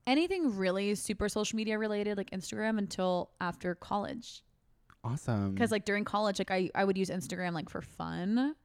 [0.07, 4.43] anything really super social media related, like Instagram, until after college.
[5.05, 5.55] Awesome.
[5.55, 8.57] because like during college like I, I would use instagram like for fun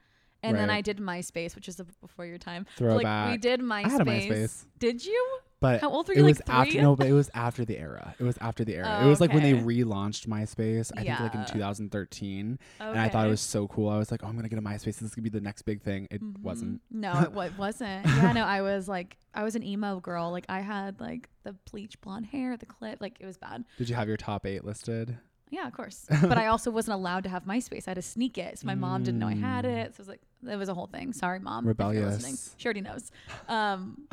[0.41, 3.59] and then i did myspace which is a, before your time But, like we did
[3.59, 4.27] myspace.
[4.27, 4.65] MySpace.
[4.79, 7.29] did you but how old were it was like after three no, but it was
[7.33, 8.13] after the era.
[8.19, 8.99] It was after the era.
[8.99, 9.63] Oh, it was like when they okay.
[9.63, 10.91] relaunched MySpace.
[10.97, 11.45] I think like in Yeah.
[11.45, 13.29] 2013, and I thought it Okay.
[13.31, 13.87] was so cool.
[13.89, 14.83] I was like, oh, I'm gonna get a MySpace.
[14.99, 16.07] This is gonna be the next big thing.
[16.11, 16.41] It Mhm.
[16.41, 16.81] wasn't.
[16.89, 20.45] no it wa- wasn't yeah no i was like i was an emo girl like
[20.49, 23.95] i had like the bleach blonde hair the clip like it was bad Did you
[23.95, 25.17] have your top eight listed?
[25.49, 28.37] yeah of course but i also wasn't allowed to have myspace i had to sneak
[28.37, 29.85] it so my mom didn't know i had Mm.
[29.85, 32.33] it so it was like it was a whole thing sorry mom if you're listening.
[32.33, 32.55] Rebellious.
[32.57, 33.11] she already knows
[33.47, 34.07] um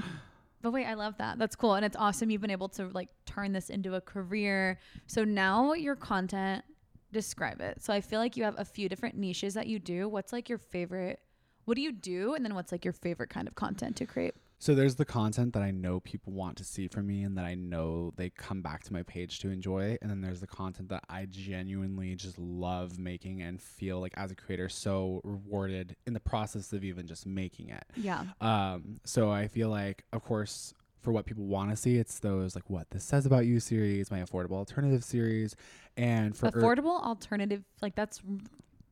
[0.62, 1.38] but wait i love that.
[1.38, 4.78] That's cool and it's awesome you've been able to like turn this into a career.
[5.06, 6.64] So now your content
[7.12, 7.82] describe it.
[7.82, 10.08] So i feel like you have a few different niches that you do.
[10.08, 11.20] What's like your favorite
[11.64, 12.34] what do you do?
[12.34, 15.52] And then what's like your favorite kind of content to create So there's the content
[15.54, 18.60] that I know people want to see from me and that I know they come
[18.60, 19.96] back to my page to enjoy.
[20.02, 24.32] And then there's the content that I genuinely just love making and feel like as
[24.32, 27.84] a creator so rewarded in the process of even just making it.
[27.96, 32.18] yeah Um, so I feel like, of course, for what people want to see, it's
[32.18, 35.54] those like what this says about you series, my affordable alternative series,
[35.96, 38.20] and for affordable alternative like that's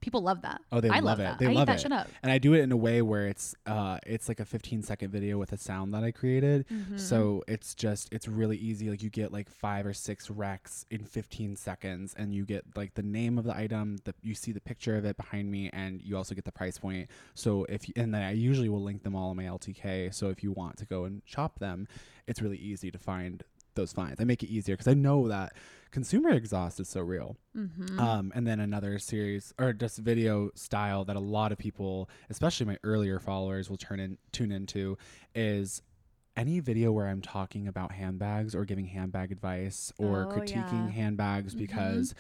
[0.07, 1.23] people love that Oh, they I love love it.
[1.25, 1.83] that They I love eat that it.
[1.83, 4.45] shit up and I do it in a way where it's uh it's like a
[4.45, 6.65] 15 second video with a sound that I created.
[6.69, 6.99] Mhm.
[7.01, 8.89] So it's just it's really easy.
[8.89, 12.95] Like you get like five or six recs in 15 seconds, and you get like
[12.95, 16.01] the name of the item, the you see the picture of it behind me, and
[16.03, 17.11] you also get the price point.
[17.35, 20.15] So if you, and then I usually will link them all in my LTK.
[20.15, 21.89] So if you want to go and shop them,
[22.29, 23.43] it's really easy to find
[23.75, 24.21] those finds.
[24.21, 25.53] I make it easier because I know that
[25.97, 27.38] consumer exhaust is so real.
[27.57, 27.99] Mhm.
[27.99, 32.66] Um, and then another series or just video style that a lot of people, especially
[32.66, 34.99] my earlier followers, will turn in tune into
[35.34, 35.80] is
[36.36, 40.90] any video where I'm talking about handbags or giving handbag advice or Oh, critiquing yeah.
[40.90, 41.59] handbags Mhm.
[41.59, 42.14] because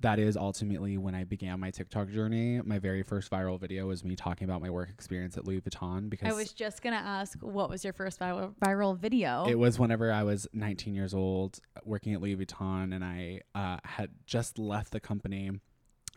[0.00, 2.60] that is ultimately when I began my TikTok journey.
[2.62, 6.08] My very first viral video was me talking about my work experience at Louis Vuitton
[6.08, 9.46] because I was just gonna ask, what was your first viral, viral video?
[9.48, 13.78] it was whenever I was 19 years old, working at Louis Vuitton, and I uh,
[13.84, 15.50] had just left the company.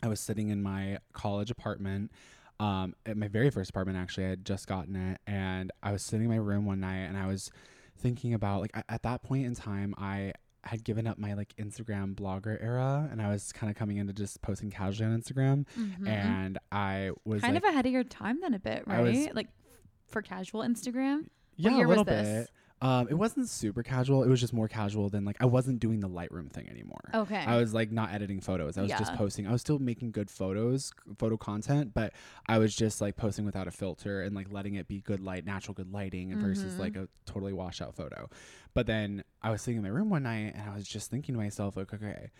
[0.02, 2.12] I was sitting in my college apartment,
[2.60, 4.26] um, at my very first apartment actually.
[4.26, 7.16] I had just gotten it, and I was sitting in my room one night, and
[7.16, 7.50] I was
[7.98, 12.14] thinking about like at that point in time, I had given up my like Instagram
[12.14, 16.06] blogger era, and I was kind of coming into just posting casually on Instagram, Mhm.
[16.08, 19.16] and I was kind like, of ahead of your time then a bit, I was-
[19.16, 19.34] right?
[19.34, 19.48] like
[20.08, 21.26] for casual Instagram.
[21.56, 22.46] yeah, year a was little this?
[22.46, 22.50] bit.
[22.82, 24.24] Um, it wasn't super casual.
[24.24, 27.00] It was just more casual than like I wasn't doing the Lightroom thing anymore.
[27.14, 27.36] Okay.
[27.36, 28.76] I was like not editing photos.
[28.76, 29.46] I was just posting.
[29.46, 32.12] I was still making good photos, photo content, but
[32.48, 35.46] I was just like posting without a filter and like letting it be good light,
[35.46, 36.78] natural good lighting versus Mhm.
[36.80, 38.28] like a totally washed out photo.
[38.74, 41.34] But then I was sitting in my room one night and I was just thinking
[41.36, 42.30] to myself, like, okay,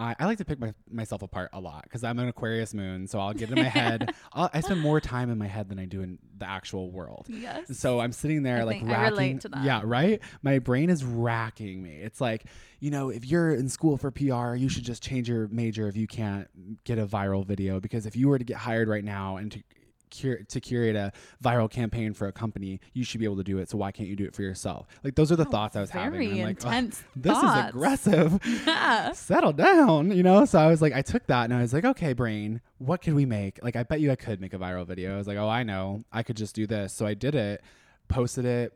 [0.00, 3.06] I, I like to pick my, myself apart a lot because I'm an Aquarius moon.
[3.06, 4.14] So I'll get in my head.
[4.32, 7.26] I'll, I spend more time in my head than I do in the actual world.
[7.28, 7.78] yes.
[7.78, 9.10] So I'm sitting there I like racking.
[9.10, 9.62] relate to that.
[9.62, 10.20] Yeah, right.
[10.42, 11.96] My brain is racking me.
[11.96, 12.44] It's like,
[12.80, 15.96] you know, if you're in school for PR, you should just change your major if
[15.96, 16.48] you can't
[16.84, 17.78] get a viral video.
[17.78, 19.62] Because if you were to get hired right now and to
[20.10, 23.58] cur- to curate a viral campaign for a company, you should be able to do
[23.58, 23.68] it.
[23.70, 24.86] So why can't you do it for yourself?
[25.04, 26.30] Like those are the Oh, thoughts I was very having.
[26.32, 27.02] and I'm like, "Ugh, intense.
[27.16, 27.60] this thoughts.
[27.64, 28.40] is aggressive.
[28.66, 29.12] Yeah.
[29.12, 30.44] Settle down, you know?
[30.44, 33.14] So I was like, I took that and I was like, okay, brain, what could
[33.14, 33.62] we make?
[33.62, 35.14] Like, I bet you I could make a viral video.
[35.14, 36.04] I was like, oh, I know.
[36.12, 36.92] I could just do this.
[36.92, 37.62] So I did it,
[38.08, 38.72] posted it.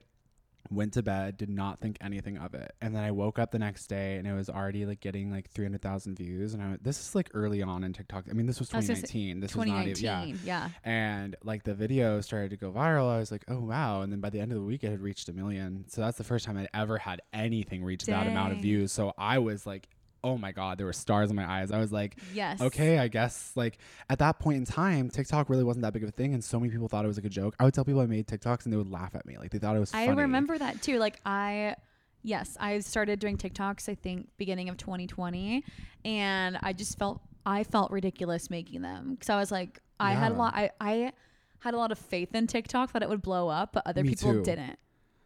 [0.71, 2.75] Went to bed, did not think anything of it.
[2.81, 5.51] And then I woke up the next day and it was already like getting like
[5.51, 6.55] 300,000 views.
[6.55, 8.25] And I, this is like early on in TikTok.
[8.31, 9.41] I mean, this was I was 2019.
[9.41, 10.25] This was not even, yeah.
[10.25, 10.41] 2019.
[10.45, 10.69] Yeah.
[10.85, 13.11] And like the video started to go viral.
[13.11, 14.03] I was like, oh, wow.
[14.03, 15.85] And then by the end of the week, it had reached a million.
[15.89, 18.93] So that's the first time I'd ever had anything reach that amount of views.
[18.93, 19.89] So I was like,
[20.25, 21.71] oh my God, there were stars in my eyes.
[21.71, 22.61] I was like, Yes.
[22.61, 23.79] okay, I guess like
[24.11, 26.59] at that point in time, TikTok really wasn't that big of a thing, and so
[26.59, 27.55] many people thought it was like a joke.
[27.61, 29.59] I would tell people I made TikToks, and they would laugh at me, like they
[29.59, 29.93] thought it was.
[29.95, 30.23] I funny.
[30.23, 30.99] remember that too.
[30.99, 31.77] Like I
[32.23, 35.63] yes, I started doing TikToks I think beginning of 2020
[36.07, 40.33] and I just felt I felt ridiculous making them cuz I was like I had
[40.33, 41.13] a lot I I
[41.61, 44.11] had a lot of faith in TikTok that it would blow up, but other Me
[44.11, 44.43] people too.
[44.43, 44.79] didn't.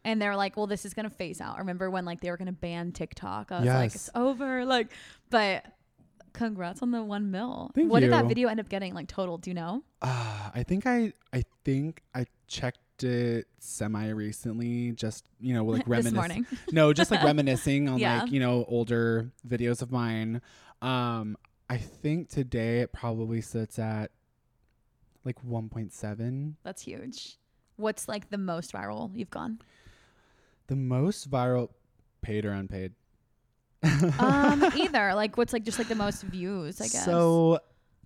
[0.05, 2.51] And they're like, "Well, this is gonna phase out." Remember when like they were gonna
[2.53, 3.51] ban TikTok?
[3.51, 3.95] I was like, Yes.
[3.95, 4.91] "It's over." Like,
[5.29, 5.65] but
[6.33, 7.71] congrats on the one mil.
[7.75, 8.29] Thank what did that you.
[8.29, 8.93] video end up getting?
[8.93, 9.37] Like total?
[9.37, 9.83] Do you know?
[10.01, 15.79] Uh, I think I I think I checked it semi recently, just you know like
[15.85, 16.15] this reminiscing.
[16.15, 16.45] morning.
[16.71, 18.21] no, just like reminiscing on Yeah.
[18.21, 20.41] like you know older videos of mine.
[20.81, 21.35] Um,
[21.69, 24.11] I think today it probably sits at
[25.25, 26.53] like 1.7.
[26.63, 27.37] That's huge.
[27.75, 29.59] What's like the most viral you've gone?
[30.69, 31.69] The most viral,
[32.21, 32.93] paid or unpaid.
[34.19, 37.59] um either like what's like just like the most views i guess So,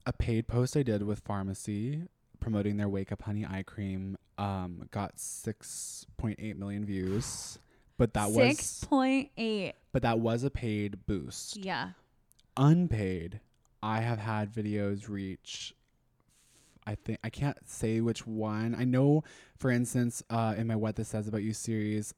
[0.05, 2.07] a paid post I did with Farmacy
[2.39, 7.57] promoting their Wake Up Honey eye cream um, got 6.8 million views,
[7.97, 11.57] but that six was point eight but that was a paid boost.
[11.57, 11.89] yeah
[12.55, 13.39] Unpaid,
[13.81, 15.73] I have had videos reach.
[16.85, 18.75] I think I can't say which one.
[18.77, 19.23] I know,
[19.57, 22.13] for instance, uh, in my "What This Says About You" series,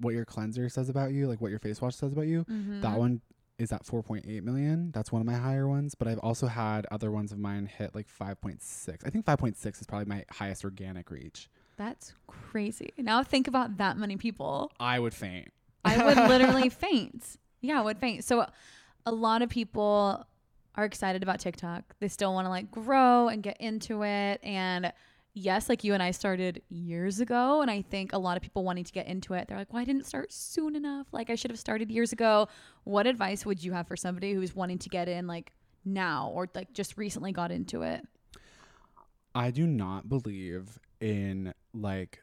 [0.00, 2.82] what your cleanser says about you, like what your face wash says about you, Mhm.
[2.82, 3.20] that one
[3.58, 4.92] is at 4.8 million.
[4.92, 5.94] That's one of my higher ones.
[5.96, 9.02] But I've also had other ones of mine hit like 5.6.
[9.04, 11.48] I think 5.6 is probably my highest organic reach.
[11.76, 15.52] that's crazy now think about that many people I would faint.
[15.84, 18.44] i would literally faint yeah i would faint so
[19.06, 20.26] a lot of people
[20.74, 24.92] are excited about tiktok they still want to like grow and get into it and
[25.34, 28.64] yes like you and i started years ago and i think a lot of people
[28.64, 31.34] wanting to get into it they're like well i didn't start soon enough like i
[31.34, 32.48] should have started years ago
[32.84, 35.52] what advice would you have for somebody who's wanting to get in like
[35.84, 38.04] now or like just recently got into it
[39.34, 42.22] I do not believe in like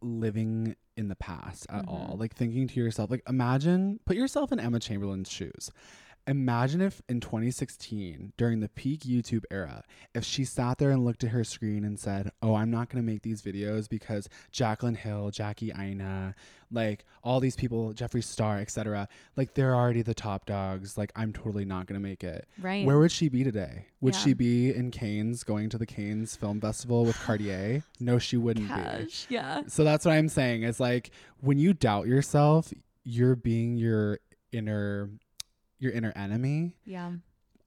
[0.00, 2.12] living in the past at all.
[2.14, 2.20] Mhm.
[2.20, 5.70] Like thinking to yourself, like imagine, put yourself in Emma Chamberlain's shoes.
[6.26, 9.82] Imagine if in 2016, during the peak YouTube era,
[10.14, 13.04] if she sat there and looked at her screen and said, Oh, I'm not going
[13.04, 16.34] to make these videos because Jaclyn Hill, Jackie Aina,
[16.70, 20.96] like all these people, Jeffree Star, etc., like they're already the top dogs.
[20.96, 22.46] Like I'm totally not going to make it.
[22.60, 23.86] right Where would she be today?
[24.00, 24.20] Would Yeah.
[24.20, 27.82] she be in Cannes going to the Cannes Film Festival with Cartier?
[27.98, 29.08] No, she wouldn't be.
[29.28, 30.62] yeah So that's what I'm saying.
[30.62, 31.10] Is like
[31.40, 32.72] when you doubt yourself,
[33.04, 34.20] you're being your
[34.52, 35.10] inner
[35.82, 36.76] your inner enemy.
[36.84, 37.12] yeah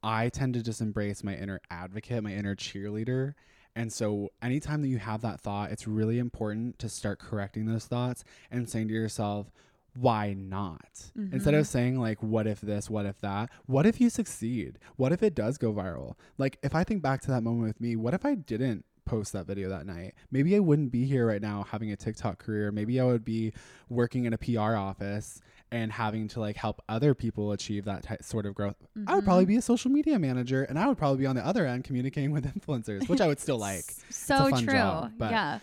[0.04, 3.34] I tend to just embrace my inner advocate, my inner cheerleader.
[3.76, 7.86] And so anytime that you have that thought, it's really important to start correcting those
[7.86, 9.52] thoughts and saying to yourself,
[9.96, 11.12] why not?
[11.16, 11.60] Instead Mhm.
[11.60, 13.50] of saying like what if this, what if that?
[13.66, 14.78] What if you succeed?
[14.96, 16.14] What if it does go viral?
[16.38, 19.34] Like if I think back to that moment with me, what if I didn't post
[19.34, 20.14] that video that night?
[20.30, 22.72] Maybe I wouldn't be here right now having a TikTok career.
[22.72, 23.54] Maybe I would be
[23.90, 25.42] working in a PR office
[25.72, 28.76] and having to like help other people achieve that sort of growth.
[29.08, 29.50] I would probably mm-hmm.
[29.50, 32.32] be a social media manager and I would probably be on the other end communicating
[32.32, 33.86] with influencers, which I would still like.
[34.10, 34.66] So true.
[34.66, 35.60] job, yeah.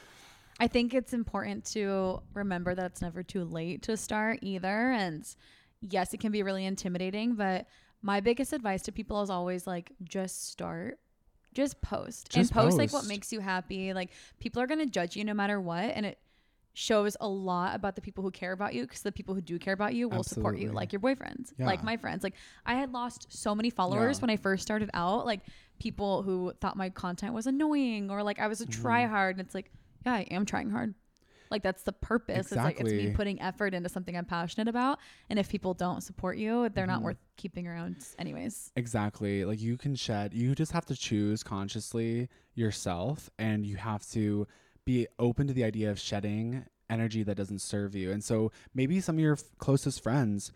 [0.61, 4.93] I think it's important to remember that it's never too late to start either.
[4.93, 5.27] And
[5.81, 7.67] yes, it can be really intimidating, but
[8.03, 10.99] my biggest advice to people is always like just start.
[11.55, 13.93] Just post Just and post, like what makes you happy.
[13.93, 16.19] Like people are going to judge you no matter what and it
[16.75, 19.59] shows a lot about the people who care about you because the people who do
[19.59, 22.93] care about you will support you like your boyfriends like my friends like i had
[22.93, 24.23] lost so many followers Yeah.
[24.23, 25.41] when i first started out like
[25.79, 28.83] people who thought my content was annoying or like i was a Mm-hmm.
[28.83, 29.71] try hard and it's like
[30.07, 30.95] yeah i am trying hard
[31.51, 34.99] like that's the purpose it's like it's me putting effort into something i'm passionate about
[35.29, 37.05] and if people don't support you they're not Mhm.
[37.05, 39.45] worth keeping around anyways Exactly.
[39.45, 44.47] Like you can shed, you just have to choose consciously yourself and you have to
[44.85, 48.11] be open to the idea of shedding energy that doesn't serve you.
[48.11, 50.53] And so maybe some of your f- closest friends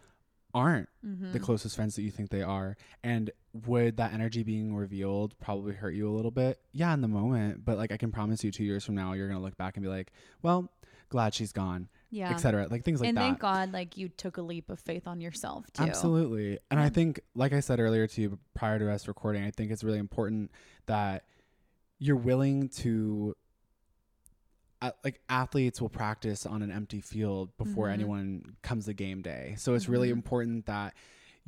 [0.55, 1.33] aren't mm-hmm.
[1.33, 2.77] the closest friends that you think they are.
[3.03, 3.31] And
[3.67, 6.61] would that energy being revealed probably hurt you a little bit?
[6.73, 7.65] Yeah, in the moment.
[7.65, 9.77] But like I can promise you 2 years from now you're going to look back
[9.77, 10.13] and be like,
[10.43, 10.71] "Well,
[11.09, 12.69] glad she's gone." yeah etc.
[12.71, 13.23] Like things like and that.
[13.23, 16.59] And thank god like you took a leap of faith on yourself too Absolutely.
[16.71, 19.71] And I think, like I said earlier to you prior to us recording, I think
[19.71, 20.51] it's really important
[20.87, 21.25] that
[21.99, 23.35] you're willing to
[25.05, 27.93] like athletes will practice on an empty field before Mhm.
[27.93, 29.55] anyone comes to game day.
[29.59, 30.13] So it's really Mhm.
[30.13, 30.95] important that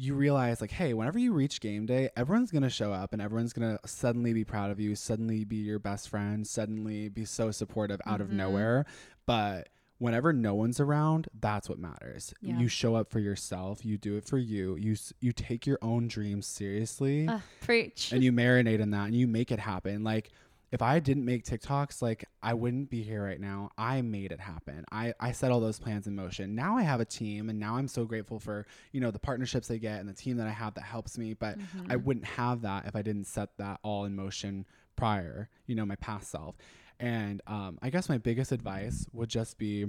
[0.00, 3.20] you realize like hey whenever you reach game day everyone's going to show up and
[3.20, 7.24] everyone's going to suddenly be proud of you suddenly be your best friend suddenly be
[7.24, 8.34] so supportive out of Mhm.
[8.34, 8.86] nowhere
[9.26, 9.68] but
[9.98, 12.60] whenever no one's around that's what matters Yeah.
[12.60, 16.06] you show up for yourself you do it for you you you take your own
[16.06, 18.12] dreams seriously Ugh, preach.
[18.12, 20.30] and you marinate in that and you make it happen like
[20.70, 23.70] if i didn't make tiktoks like i wouldn't be here right now.
[23.78, 24.84] I made it happen.
[24.92, 26.54] I i set all those plans in motion.
[26.54, 29.70] Now i have a team and now i'm so grateful for you know the partnerships
[29.70, 31.56] i get and the team that i have that helps me but
[31.88, 32.04] i Mhm.
[32.04, 34.66] wouldn't have that if i didn't set that all in motion
[34.96, 36.56] prior you know my past self.
[37.00, 39.86] And um, i guess my biggest advice would just be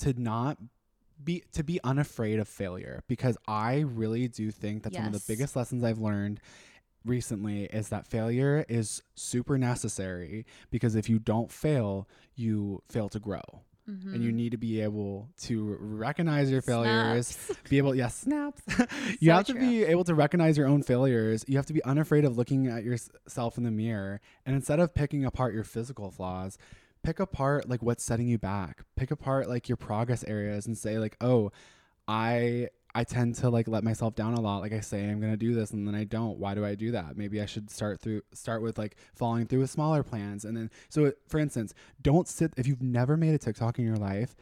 [0.00, 0.58] to not
[1.24, 5.32] be to be unafraid of failure because i really do think that's one of the
[5.32, 6.40] biggest lessons i've learned
[7.04, 13.18] recently is that failure is super necessary because if you don't fail you fail to
[13.20, 13.42] grow
[13.86, 14.34] and you Mhm.
[14.34, 17.60] need to be able to recognize your failures Snaps.
[17.70, 18.60] be able yes snaps
[19.20, 19.60] you So have to true.
[19.62, 22.84] be able to recognize your own failures you have to be unafraid of looking at
[22.84, 26.58] yourself in the mirror and instead of picking apart your physical flaws
[27.02, 30.98] pick apart like what's setting you back pick apart like your progress areas and say
[30.98, 31.50] like oh
[32.06, 35.36] i i tend to like let myself down a lot like i say i'm gonna
[35.36, 36.38] do this and then i don't.
[36.38, 37.16] Why do i do that?
[37.16, 40.70] Maybe i should start through start with like following through with smaller plans and then
[40.88, 44.34] so for instance don't sit if you've never made a tiktok in your life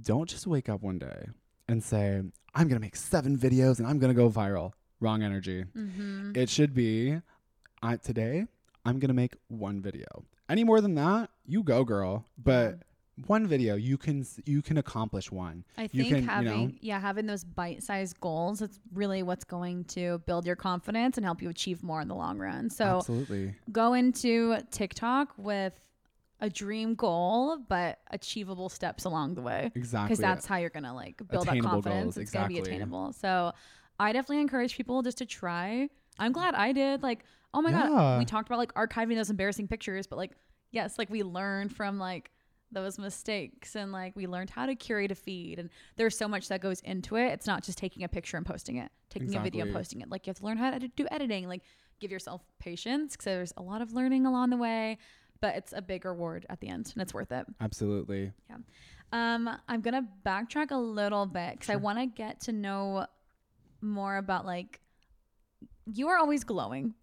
[0.00, 1.26] don't just wake up one day
[1.68, 2.20] and say
[2.54, 4.72] i'm gonna make seven videos and i'm gonna go viral.
[5.00, 5.64] Wrong energy.
[5.76, 6.36] Mhm.
[6.36, 7.20] it should be
[7.82, 8.46] I, today
[8.84, 10.24] i'm gonna make one video.
[10.48, 12.80] Any more than that you go girl but
[13.26, 16.72] one video you can you can accomplish one I you think can, you having know-
[16.80, 21.40] yeah having those bite-sized goals it's really what's going to build your confidence and help
[21.40, 22.70] you achieve more in the long run.
[22.70, 25.78] So absolutely go into TikTok with
[26.40, 30.82] a dream goal but achievable steps along the way exactly because that's how you're going
[30.82, 32.02] to like build that confidence.
[32.02, 33.12] goals, it's going to be attainable.
[33.12, 33.52] So
[34.00, 35.88] I definitely encourage people just to try.
[36.18, 37.02] I'm glad I did.
[37.04, 37.86] Like, oh my Yeah.
[37.88, 40.32] god, we talked about like archiving those embarrassing pictures, but like
[40.72, 42.32] yes, like we learned from like
[42.74, 46.48] those mistakes and like we learned how to curate a feed and there's so much
[46.48, 47.32] that goes into it.
[47.32, 50.10] It's not just taking a picture and posting it, taking a video and posting it.
[50.10, 51.62] Like you have to learn how to do editing, like
[52.00, 54.98] give yourself patience because there's a lot of learning along the way,
[55.40, 57.46] but it's a big reward at the end and it's worth it.
[57.60, 58.56] absolutely Yeah.
[59.12, 63.06] Um, I'm gonna backtrack a little bit because I want to get to know
[63.80, 64.80] more about like
[65.92, 66.94] you are always glowing.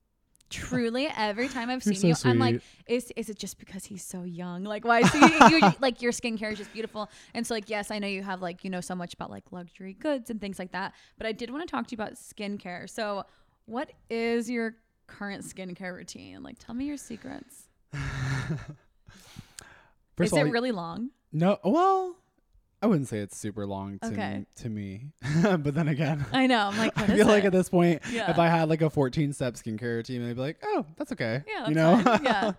[0.51, 4.03] Truly, every time I've seen so you, I'm like, is is it just because he's
[4.03, 4.63] so young?
[4.63, 5.01] Like, why?
[5.01, 8.07] So you, you like your skincare is just beautiful, and so like, yes, I know
[8.07, 10.93] you have like you know so much about like luxury goods and things like that,
[11.17, 12.89] but I did want to talk to you about skincare.
[12.89, 13.25] So,
[13.65, 14.75] what is your
[15.07, 16.43] current skincare routine?
[16.43, 17.69] Like, tell me your secrets.
[20.19, 21.09] Is all, it really long?
[21.31, 22.15] no well
[22.81, 24.45] i wouldn't say it's super long to, Okay.
[24.55, 25.07] to me
[25.43, 26.67] but then again I know.
[26.67, 27.47] I'm like, I feel like it?
[27.47, 28.29] at this point, Yeah.
[28.31, 31.43] if I had like a 14 step skincare routine, I'd be like, oh, that's okay.
[31.47, 32.11] Yeah, you that's know?
[32.17, 32.23] fine.
[32.23, 32.51] Yeah.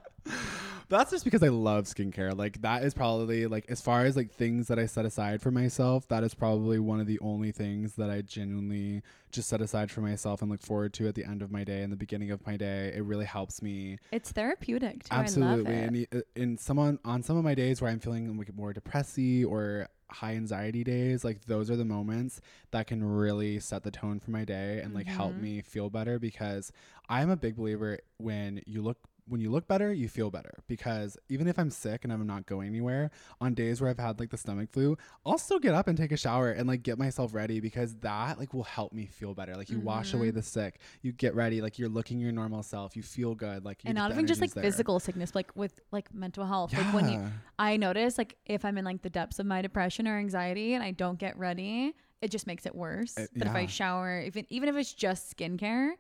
[0.88, 2.36] that's just because I love skincare.
[2.36, 5.50] Like, that is probably, like, as far as like things that I set aside for
[5.50, 9.90] myself, that is probably one of the only things that I genuinely just set aside
[9.90, 12.30] for myself and look forward to at the end of my day and the beginning
[12.30, 12.92] of my day.
[12.94, 15.08] It really helps me It's therapeutic too.
[15.12, 18.36] absolutely I love and uh, in someone on some of my days where i'm feeling
[18.36, 22.40] like more depressy or high anxiety days like those are the moments
[22.70, 25.40] that can really set the tone for my day and like help Mhm.
[25.40, 26.70] me feel better because
[27.08, 28.98] i'm a big believer when you look
[29.28, 32.44] when you look better you feel better because even if i'm sick and i'm not
[32.46, 33.10] going anywhere
[33.40, 36.10] on days where i've had like the stomach flu i'll still get up and take
[36.12, 39.54] a shower and like get myself ready because that like will help me feel better
[39.56, 40.34] like you wash away Mhm.
[40.34, 43.80] the sick you get ready like you're looking your normal self you feel good like
[43.84, 44.62] and not even just like there.
[44.64, 46.72] physical sickness, like with like mental health.
[46.72, 47.20] Like when you,
[47.58, 50.82] I notice like if I'm in like the depths of my depression or anxiety and
[50.82, 53.16] I don't get ready, it just makes it worse.
[53.16, 55.92] It- but if I shower, even even if it's just skincare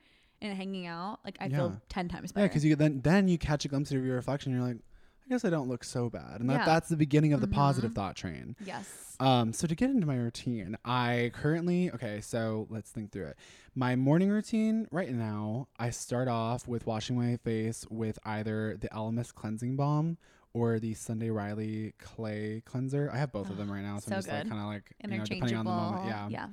[0.42, 1.56] and hanging out, like I Yeah.
[1.56, 2.44] feel ten times better.
[2.44, 4.52] Yeah, because you then then you catch a glimpse of your reflection.
[4.52, 4.82] And you're like,
[5.24, 6.64] I guess I don't look so bad, and that, Yeah.
[6.66, 7.94] that's the beginning of the positive Mhm.
[7.94, 8.56] thought train.
[8.64, 8.98] yes.
[9.20, 12.20] Um, so to get into my routine, I currently okay.
[12.20, 13.36] So let's think through it.
[13.74, 18.88] My morning routine right now, I start off with washing my face with either the
[18.88, 20.18] Elemis cleansing balm
[20.54, 23.10] or the Sunday Riley clay cleanser.
[23.12, 24.92] I have both of them right now, so, so I'm just like kind of like
[25.04, 25.46] you know Interchangeable.
[25.46, 26.30] depending on the moment.
[26.32, 26.48] Yeah.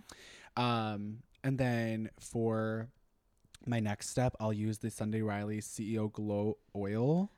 [0.57, 0.93] Yeah.
[0.93, 2.89] Um, and then for
[3.69, 7.31] my next step, I'll use the Sunday Riley CEO Glow Oil.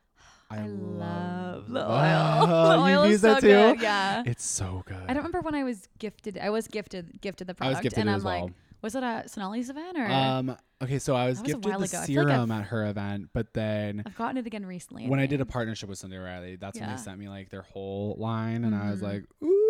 [0.49, 2.47] I love the oil.
[2.47, 3.47] the oil is used so that too?
[3.47, 3.81] good.
[3.81, 4.23] Yeah.
[4.25, 4.97] It's so good.
[5.03, 6.37] I don't remember when I was gifted.
[6.37, 8.51] I was gifted gifted the I product, gifted and I'm like.
[8.81, 10.07] Was it at Sonali's event or?
[10.07, 10.57] Um.
[10.81, 11.83] Okay, so I was was a gifted the ago.
[11.83, 15.07] I feel like serum at her event, but then I've gotten it again recently.
[15.07, 17.61] when I did a partnership with Sunday Riley, that's when they sent me like their
[17.61, 19.03] whole line, and I was Mhm.
[19.03, 19.60] like, ooh,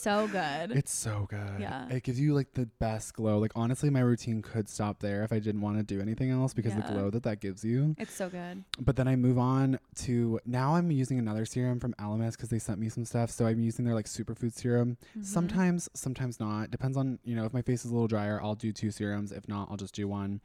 [0.00, 0.70] so good.
[0.72, 1.60] it's so good.
[1.60, 1.88] Yeah.
[1.88, 3.38] It gives you like the best glow.
[3.38, 6.54] Like honestly, my routine could stop there if I didn't want to do anything else
[6.54, 6.86] because Yeah.
[6.86, 7.94] the glow that that gives you.
[7.98, 8.64] It's so good.
[8.78, 12.58] But then I move on to now I'm using another serum from Elemis because they
[12.58, 13.30] sent me some stuff.
[13.30, 14.96] So I'm using their like superfood serum.
[15.18, 15.24] Mhm.
[15.24, 16.70] Sometimes, sometimes not.
[16.70, 19.32] Depends on, you know, if my face is a little drier, I'll do two serums.
[19.32, 20.40] If not, I'll just do one.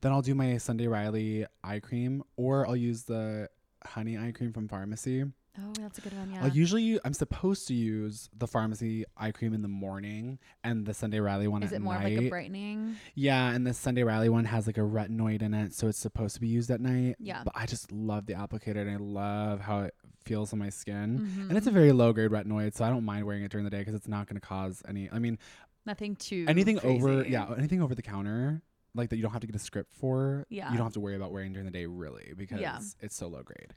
[0.00, 3.48] Then I'll do my Sunday Riley eye cream or I'll use the
[3.84, 5.32] honey eye cream from Farmacy.
[5.58, 6.30] Oh, that's a good one.
[6.32, 6.46] Yeah.
[6.46, 11.18] Usually I'm supposed to use the Farmacy eye cream in the morning and the Sunday
[11.20, 12.16] Riley one Is it more night.
[12.16, 12.96] like a brightening?
[13.14, 16.34] Yeah, and the Sunday Riley one has like a retinoid in it, so it's supposed
[16.34, 17.16] to be used at night.
[17.18, 17.42] Yeah.
[17.44, 19.94] But I just love the applicator and I love how it
[20.24, 21.20] feels on my skin.
[21.20, 21.48] Mhm.
[21.48, 23.70] And it's a very low grade retinoid, so I don't mind wearing it during the
[23.70, 25.08] day because it's not going to cause any.
[25.10, 25.38] I mean,
[25.86, 26.44] Nothing too.
[26.48, 28.60] anything over, yeah, anything over the counter,
[28.96, 30.46] like that you don't have to get a script for.
[30.48, 30.70] Yeah.
[30.70, 32.80] You don't have to worry about wearing during the day, really, because Yeah.
[33.00, 33.72] it's so low grade.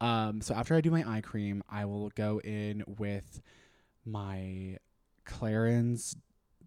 [0.00, 3.40] Um, so after I do my eye cream, I will go in with
[4.04, 4.78] my
[5.26, 6.16] Clarins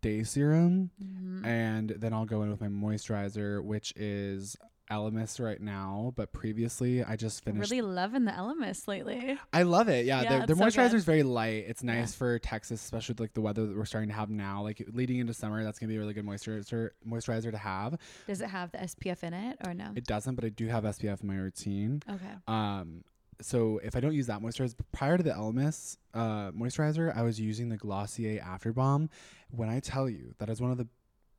[0.01, 1.45] Day Serum Mhm.
[1.45, 4.55] and then I'll go in with my moisturizer, which is
[4.89, 6.13] Elemis right now.
[6.15, 7.69] But previously, I just finished.
[7.71, 9.37] Really loving the Elemis lately.
[9.53, 10.05] I love it.
[10.05, 11.65] Yeah, Yeah, their, their so moisturizer is very light.
[11.67, 11.95] It's Yeah.
[11.99, 14.63] nice for Texas, especially with like the weather that we're starting to have now.
[14.63, 17.97] Like leading into summer, that's gonna be a really good moisturizer moisturizer to have.
[18.27, 19.91] Does it have the SPF in it or no?
[19.95, 22.01] It doesn't, but I do have SPF in my routine.
[22.09, 22.33] okay.
[22.47, 23.03] Um,
[23.39, 27.39] so if I don't use that moisturizer prior to the Elemis uh, moisturizer, I was
[27.39, 29.09] using the Glossier After Baume.
[29.51, 30.87] When I tell you that is one of the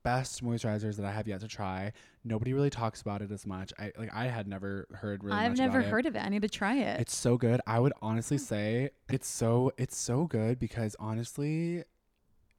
[0.03, 1.93] best moisturizers that I have yet to try,
[2.25, 3.73] nobody really talks about it as much.
[3.79, 5.37] I like I had never heard really.
[5.37, 5.91] I've much never about it.
[5.91, 6.21] heard of it.
[6.21, 7.01] I need to try it.
[7.01, 7.61] It's so good.
[7.67, 8.43] I would honestly hmm.
[8.45, 11.85] say it's so it's so good because honestly,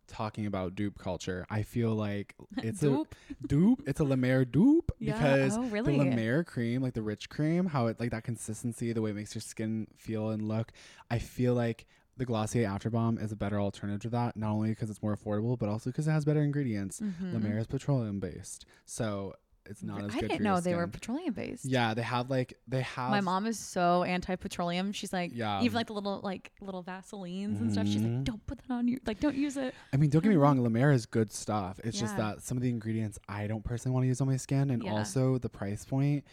[0.07, 3.13] talking about dupe culture, I feel like it's Dupe?
[3.43, 3.83] a dupe.
[3.87, 5.13] It's a La Mer dupe Yeah.
[5.13, 5.97] because Oh, really?
[5.97, 9.11] the La Mer cream, like the rich cream, how it like that consistency, the way
[9.11, 10.71] it makes your skin feel and look.
[11.11, 11.85] I feel like
[12.19, 15.15] the Glossier After Baume is a better alternative to that, not only because it's more
[15.17, 16.99] affordable, but also because it has better ingredients.
[16.99, 17.33] Mhm.
[17.33, 19.33] La Mer is petroleum based, so
[19.65, 20.19] it's not as I good.
[20.21, 21.63] didn't for your know they were petroleum based.
[21.65, 23.09] Yeah, they have like they have.
[23.11, 24.91] My mom is so anti-petroleum.
[24.91, 25.61] She's like, Yeah.
[25.61, 27.87] even like the little like little Vaselines and stuff.
[27.87, 28.99] She's like, don't put that on you.
[29.05, 29.73] Like, don't use it.
[29.93, 30.41] I mean, don't get me Mhm.
[30.41, 31.79] wrong, La Mer is good stuff.
[31.83, 34.37] It's just that some of the ingredients I don't personally want to use on my
[34.37, 34.91] skin, and Yeah.
[34.91, 36.25] also the price point.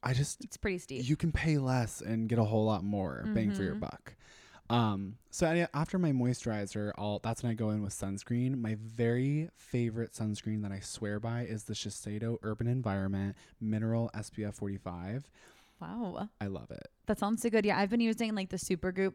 [0.00, 1.08] I just It's pretty steep.
[1.08, 3.80] you can pay less and get a whole lot more bang for your Mhm.
[3.80, 4.14] buck.
[4.70, 8.60] Um, so after my moisturizer, I'll that's when I go in with sunscreen.
[8.60, 14.54] My very favorite sunscreen that I swear by is the Shiseido Urban Environment Mineral SPF
[14.54, 15.30] 45.
[15.80, 16.88] wow, I love it.
[17.06, 17.64] that sounds so good.
[17.64, 19.14] Yeah, I've been using like the Supergoop,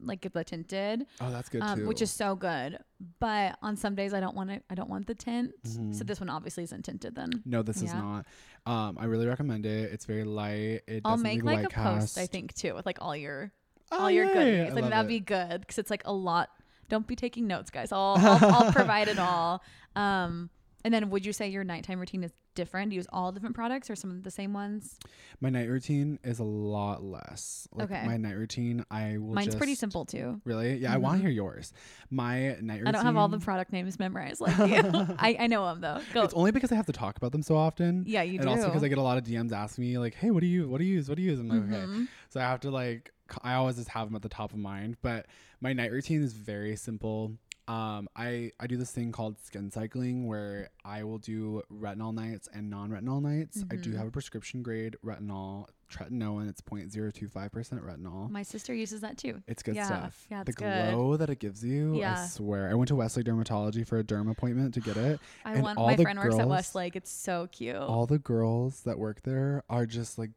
[0.00, 1.86] like the tinted, Oh, that's good um, too.
[1.86, 2.78] which is so good.
[3.20, 4.64] But on some days I don't want it.
[4.70, 5.52] I don't want the tint.
[5.64, 6.06] So Mhm.
[6.06, 7.14] this one obviously isn't tinted.
[7.14, 8.26] Then no, this is not.
[8.66, 9.92] Um, I really recommend it.
[9.92, 10.82] It's very light.
[10.88, 11.70] It I'll doesn't make like a white
[12.00, 12.18] post.
[12.18, 13.52] I think too with like all your
[13.90, 14.32] Oh, all your yay.
[14.32, 14.72] goodies.
[14.72, 15.08] I I, that'd it.
[15.08, 16.50] be good because it's like a lot.
[16.88, 17.92] Don't be taking notes, guys.
[17.92, 19.62] I'll I'll, I'll provide it all.
[19.96, 20.50] Um,
[20.88, 22.88] and then would you say your nighttime routine is different?
[22.88, 24.98] Do you use all different products or some of the same ones?
[25.38, 27.68] My night routine is a lot less.
[27.74, 28.06] Like Okay.
[28.06, 29.34] My night routine, I will.
[29.34, 30.40] Mine's pretty simple too.
[30.46, 30.76] Really?
[30.78, 31.74] Yeah, I want to hear yours.
[32.08, 32.86] My night routine.
[32.86, 35.06] I don't have all the product names memorized like you.
[35.18, 36.00] I, I know them though.
[36.14, 36.22] Go.
[36.22, 38.04] It's only because I have to talk about them so often.
[38.06, 38.48] yeah, you and do.
[38.48, 40.46] And also because I get a lot of DMs asking me like, "Hey, what do
[40.46, 41.84] you, what do you use, what do you use?" I'm like, okay.
[41.86, 42.08] Mhm.
[42.30, 43.12] So I have to like,
[43.42, 44.96] I always just have them at the top of mind.
[45.02, 45.26] But
[45.60, 47.34] my night routine is very simple.
[47.68, 52.48] Um, I I do this thing called skin cycling where I will do retinol nights
[52.52, 53.62] and non-retinol nights.
[53.70, 53.96] I do Mhm.
[53.98, 56.48] have a prescription grade retinol, tretinoin.
[56.48, 58.30] It's 0.025 percent retinol.
[58.30, 59.42] My sister uses that too.
[59.46, 60.26] It's good Yeah, stuff.
[60.30, 60.94] yeah, the it's good.
[60.94, 62.22] glow that it gives you, yeah.
[62.22, 62.70] I swear.
[62.70, 65.20] I went to Westlake Dermatology for a derm appointment to get it.
[65.44, 66.96] I And want all my the friend works at girls- Westlake.
[66.96, 67.76] It's so cute.
[67.76, 70.30] All the girls that work there are just like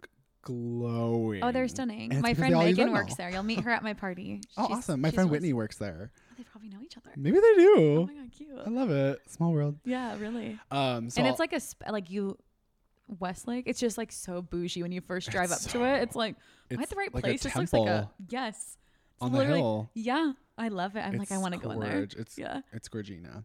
[0.43, 1.43] glowing.
[1.43, 2.19] oh, they're stunning.
[2.19, 3.29] My friend they all use Megan works there.
[3.29, 4.41] You'll meet her at my party.
[4.57, 4.99] Oh, She's- awesome.
[5.01, 6.11] My friend Whitney works there.
[6.41, 7.11] They probably know each other.
[7.15, 7.97] Maybe they do.
[7.99, 8.49] Oh my god, cute.
[8.65, 9.19] I love it.
[9.29, 9.77] Small world.
[9.85, 10.57] Yeah, really.
[10.71, 12.35] Um, so and I'll- it's like a sp- like you
[13.19, 13.65] Westlake.
[13.67, 16.01] It's just like so bougie when you first drive up to it.
[16.01, 16.35] It's like
[16.71, 17.43] am I at it's the right like a place?
[17.43, 18.55] This looks like a temple yes.
[18.57, 18.77] It's
[19.21, 19.89] on the literally- hill.
[19.93, 21.01] Yeah, I love it.
[21.01, 21.91] I'm like I It's want to go in there.
[21.93, 22.15] gorge.
[22.15, 22.61] It's Yeah.
[22.73, 23.43] it's Gorgina.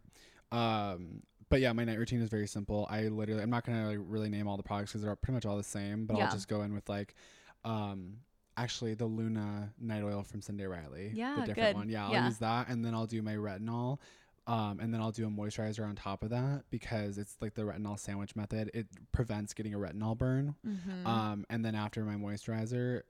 [0.51, 2.87] Um, but yeah, my night routine is very simple.
[2.89, 5.45] I literally, I'm not gonna like really name all the products because they're pretty much
[5.45, 6.05] all the same.
[6.07, 6.25] But Yeah.
[6.25, 7.13] I'll just go in with like,
[7.63, 8.17] um,
[8.57, 11.11] actually the Luna night oil from Sunday Riley.
[11.13, 11.75] Yeah, the different good.
[11.75, 11.89] one.
[11.89, 12.25] Yeah, I'll Yeah.
[12.25, 13.99] use that, and then I'll do my retinol.
[14.47, 17.63] Um, and then I'll do a moisturizer on top of that because it's like the
[17.63, 18.71] retinol sandwich method.
[18.73, 20.55] It prevents getting a retinol burn.
[20.65, 21.05] Mhm.
[21.05, 23.01] Um, and then after my moisturizer,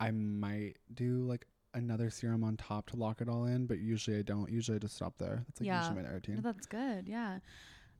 [0.00, 4.18] I might do like another serum on top to lock it all in, but usually
[4.18, 4.50] I don't.
[4.50, 5.44] Usually I just stop there.
[5.46, 5.80] That's like Yeah.
[5.82, 7.06] usually my night No, that's good.
[7.08, 7.40] Yeah.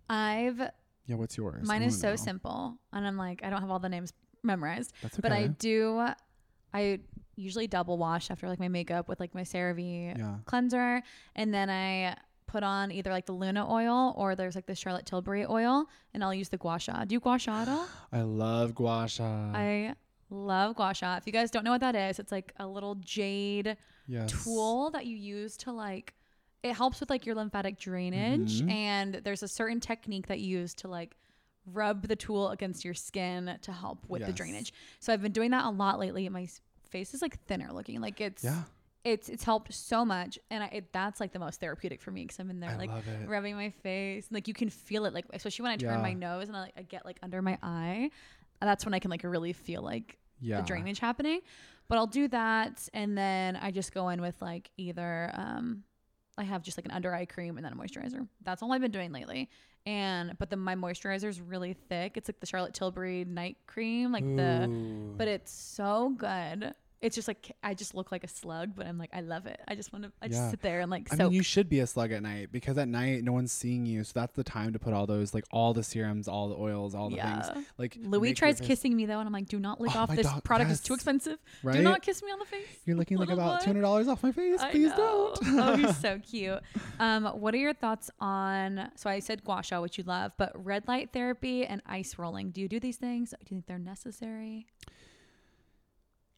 [0.09, 0.59] I've
[1.07, 1.69] Yeah, what's yours?
[1.69, 2.17] mine is so know.
[2.17, 5.21] simple, and I'm like I don't have all the names memorized, That's okay.
[5.23, 6.09] but I do.
[6.77, 7.01] I
[7.37, 10.37] usually double wash after like my makeup with like my CeraVe yeah.
[10.45, 11.03] cleanser,
[11.35, 12.17] and then I
[12.47, 16.23] put on either like the Luna oil or there's like the Charlotte Tilbury oil, and
[16.23, 17.05] I'll use the gua sha.
[17.05, 17.87] Do you gua sha at all?
[18.13, 19.25] I love gua sha.
[19.55, 19.95] I
[20.31, 21.17] love gua sha.
[21.17, 24.45] If you guys don't know what that is, it's like a little jade yes.
[24.45, 26.15] tool that you use to like
[26.63, 28.71] it helps with like your lymphatic drainage Mhm.
[28.71, 31.17] and there's a certain technique that you use to like
[31.67, 34.73] rub the tool against your skin to help with the drainage.
[35.01, 36.29] So I've been doing that a lot lately.
[36.29, 36.49] My
[36.97, 38.01] face is like thinner looking.
[38.01, 38.63] Like it's Yeah.
[39.05, 42.23] it's it's helped so much and I, it, that's like the most therapeutic for me
[42.25, 42.91] because I'm in there I like
[43.27, 44.27] rubbing my face.
[44.31, 46.75] Like you can feel it, like especially when I turn my nose and I, like,
[46.77, 48.11] I get like under my eye.
[48.61, 50.61] That's when I can like really feel like Yeah.
[50.61, 51.41] the drainage happening.
[51.89, 55.85] But I'll do that, and then I just go in with like either um,
[56.37, 58.27] I have just like an under eye cream and then a moisturizer.
[58.43, 59.49] That's all I've been doing lately.
[59.87, 62.17] And but the my moisturizer is really thick.
[62.17, 64.67] It's like the Charlotte Tilbury night cream, like the.
[65.17, 66.75] But it's so good.
[67.03, 69.61] It's just like I just look like a slug, but I'm like I love it.
[69.69, 70.13] I just want to.
[70.23, 70.51] I just Yeah.
[70.51, 71.25] sit there and like I soak.
[71.27, 74.03] mean, you should be a slug at night because at night no one's seeing you,
[74.03, 76.95] so that's the time to put all those like all the serums, all the oils,
[76.95, 77.43] all the yeah.
[77.53, 77.67] things.
[77.77, 79.95] Like Louis make your tries face- kissing me though, and I'm like, do not lick
[79.95, 80.71] Oh, off my this dog- product.
[80.71, 81.39] is too expensive.
[81.63, 81.77] right?
[81.77, 82.67] Do not kiss me on the face.
[82.87, 84.59] You're looking like Little about two hundred dollars off my face.
[84.61, 85.35] I Please know.
[85.35, 85.39] don't.
[85.61, 86.61] oh, he's so cute.
[86.99, 88.91] Um, what are your thoughts on?
[88.97, 92.53] So I said gua sha, which you love, but red light therapy and ice rolling.
[92.53, 93.31] Do you do these things?
[93.31, 94.67] Do you think they're necessary?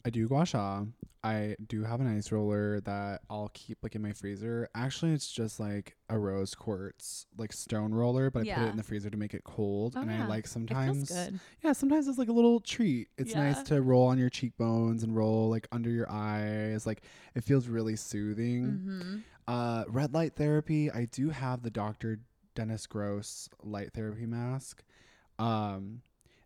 [0.05, 0.83] I do gua sha.
[1.21, 4.69] I do have an ice roller that I'll keep like in my freezer.
[4.73, 8.77] Actually, it's just like a rose quartz like stone roller, but I put it in
[8.77, 9.95] the freezer to make it cold.
[9.97, 10.27] Oh, and I yeah.
[10.27, 11.39] like It sometimes feels good.
[11.61, 13.09] Yeah, sometimes it's like a little treat.
[13.17, 13.43] It's Yeah.
[13.51, 16.85] nice to roll on your cheekbones and roll like under your eyes.
[16.87, 17.01] Like
[17.35, 18.63] it feels really soothing.
[18.65, 19.17] Mm-hmm.
[19.45, 20.89] Uh, red light therapy.
[20.89, 22.21] I do have the Dr.
[22.55, 24.83] Dennis Gross light therapy mask.
[25.37, 26.01] Um,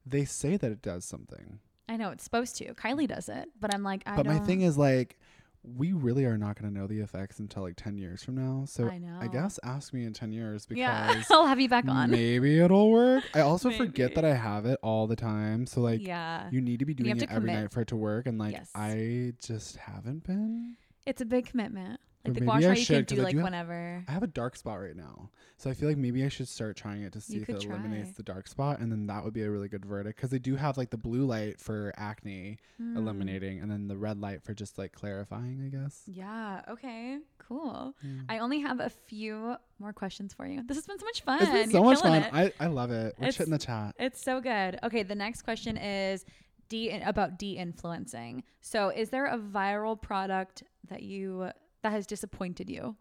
[0.06, 1.60] they say that it does something,
[1.90, 2.74] I know it's supposed to.
[2.74, 4.34] Kylie does it, but I'm like, I but don't.
[4.36, 5.18] my thing is like,
[5.64, 8.66] we really are not going to know the effects until like ten years from now.
[8.68, 9.18] So I know.
[9.22, 12.12] I guess ask me in ten years because yeah, I'll have you back on.
[12.12, 13.24] maybe it'll work.
[13.34, 14.16] I also forget Maybe.
[14.16, 15.66] that I have it all the time.
[15.66, 16.06] So like.
[16.06, 17.62] yeah, You need to be doing have it to every commit.
[17.64, 18.70] night for it to work, and like Yes.
[18.76, 20.76] I just haven't been.
[21.06, 22.00] it's a big commitment.
[22.26, 24.04] Like Or the I you should, can do like have- whenever.
[24.08, 26.78] I have a dark spot right now, so I feel like maybe I should start
[26.78, 29.34] trying it to see if could it eliminates the dark spot, and then that would
[29.34, 32.60] be a really good verdict because they do have like the blue light for acne
[32.78, 32.96] Hmm.
[32.96, 36.04] eliminating, and then the red light for just like clarifying, I guess.
[36.08, 36.62] Yeah.
[36.70, 37.18] Okay.
[37.40, 37.94] Cool.
[38.02, 38.22] Yeah.
[38.30, 40.64] I only have a few more questions for you.
[40.66, 41.42] This has been so much fun.
[41.42, 42.24] It's been so You're much fun.
[42.24, 42.34] it.
[42.34, 43.16] I, I love it.
[43.18, 43.96] We're It's- chit in the chat.
[44.00, 44.80] It's so good.
[44.82, 46.24] Okay, the next question is
[46.70, 48.44] de about de-influencing.
[48.62, 51.50] So, is there a viral product that you
[51.84, 52.96] that has disappointed you?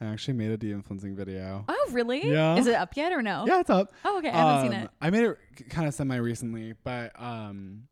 [0.00, 1.64] I actually made a de-influencing video.
[1.68, 2.30] Oh, really?
[2.30, 2.56] Yeah.
[2.56, 3.44] Is it up yet or no?
[3.48, 3.92] Yeah, it's up.
[4.04, 4.28] Oh, okay.
[4.28, 4.90] I haven't seen Um, it.
[5.00, 5.38] I made it
[5.70, 7.84] kind of semi recently, but um,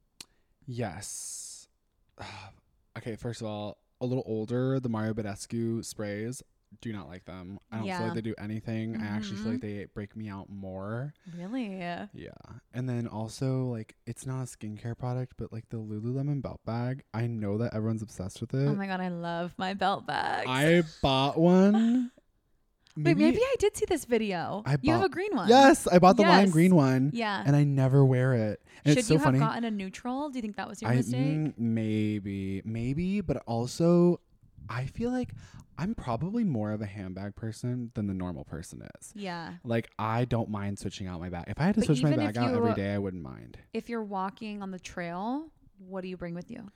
[0.67, 1.67] yes.
[2.99, 6.43] okay, first of all, a little older, the Mario Badescu sprays.
[6.81, 7.59] Do not like them.
[7.71, 9.01] I don't feel like they do anything.
[9.01, 11.15] I actually feel like they break me out more.
[11.37, 11.79] Really?
[11.79, 12.07] Yeah.
[12.73, 17.03] And then also like it's not a skincare product, but like the Lululemon belt bag.
[17.13, 18.69] I know that everyone's obsessed with it.
[18.69, 20.47] Oh my god, I love my belt bag.
[20.49, 22.11] I bought one.
[22.97, 24.63] Wait, maybe I did see this video.
[24.65, 25.49] I you have a green one.
[25.49, 27.11] Yes, I bought the lime green one.
[27.13, 27.43] Yeah.
[27.45, 28.63] And I never wear it.
[28.85, 29.41] And Should so you funny.
[29.41, 30.31] have gotten a neutral?
[30.31, 31.19] Do you think that was your I mistake?
[31.21, 34.21] mm, maybe, maybe, but also,
[34.69, 35.31] I feel like
[35.79, 39.13] I'm probably more of a handbag person than the normal person is.
[39.15, 39.55] yeah.
[39.65, 41.45] Like I don't mind switching out my bag.
[41.49, 43.59] If I had to But switch my bag out every day, I wouldn't mind.
[43.73, 45.49] If you're walking on the trail,
[45.79, 46.71] what do you bring with you?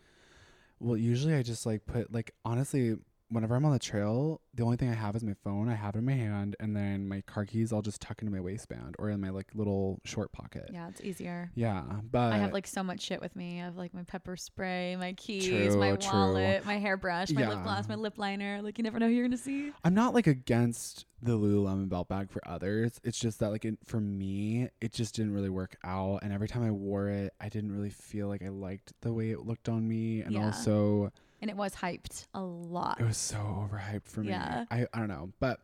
[0.80, 2.96] Well, usually I just like put like honestly,
[3.30, 5.68] whenever I'm on the trail, the only thing I have is my phone.
[5.68, 8.32] I have it in my hand, and then my car keys I'll just tuck into
[8.32, 10.70] my waistband or in my like little short pocket.
[10.72, 11.50] Yeah, it's easier.
[11.54, 13.60] Yeah, but I have like so much shit with me.
[13.60, 16.10] I have like my pepper spray, my keys, True, my true.
[16.18, 18.60] wallet, my hairbrush, my lip gloss, my lip liner.
[18.62, 19.72] Like you never know who you're gonna see.
[19.84, 23.00] I'm not like against the Lululemon belt bag for others.
[23.02, 26.20] It's just that like it, for me, it just didn't really work out.
[26.22, 29.30] And every time I wore it, I didn't really feel like I liked the way
[29.30, 30.20] it looked on me.
[30.22, 30.44] And Yeah.
[30.46, 31.10] also,
[31.40, 33.00] And it was hyped a lot.
[33.00, 34.30] it was so overhyped for me.
[34.30, 34.64] Yeah.
[34.70, 35.60] I, I don't know, but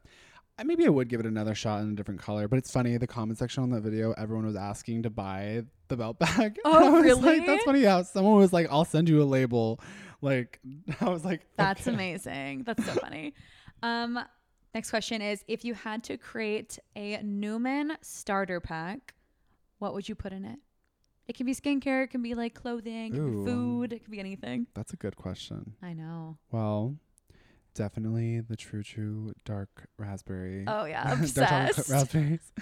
[0.58, 2.46] I, maybe I would give it another shot in a different color.
[2.46, 5.96] But it's funny, the comment section on that video, everyone was asking to buy the
[5.96, 6.58] belt bag.
[6.64, 7.38] Oh, really?
[7.38, 7.80] Like, That's funny.
[7.80, 9.80] Yeah, someone was like, "I'll send you a label."
[10.20, 10.60] Like,
[11.00, 11.94] I was like, That's okay.
[11.94, 12.62] amazing.
[12.64, 13.34] That's so funny.
[13.82, 14.18] Um,
[14.74, 19.14] next question is: If you had to create a Newman starter pack,
[19.80, 20.58] what would you put in it?
[21.26, 22.04] It can be skincare.
[22.04, 23.06] It can be like clothing.
[23.06, 23.44] It can Ooh.
[23.44, 23.92] be food.
[23.92, 24.66] It can be anything.
[24.74, 25.74] That's a good question.
[25.82, 26.38] I know.
[26.50, 26.96] Well,
[27.74, 30.64] definitely the Tru Frü dark raspberry.
[30.66, 31.88] Oh yeah, obsessed.
[31.90, 32.52] raspberries.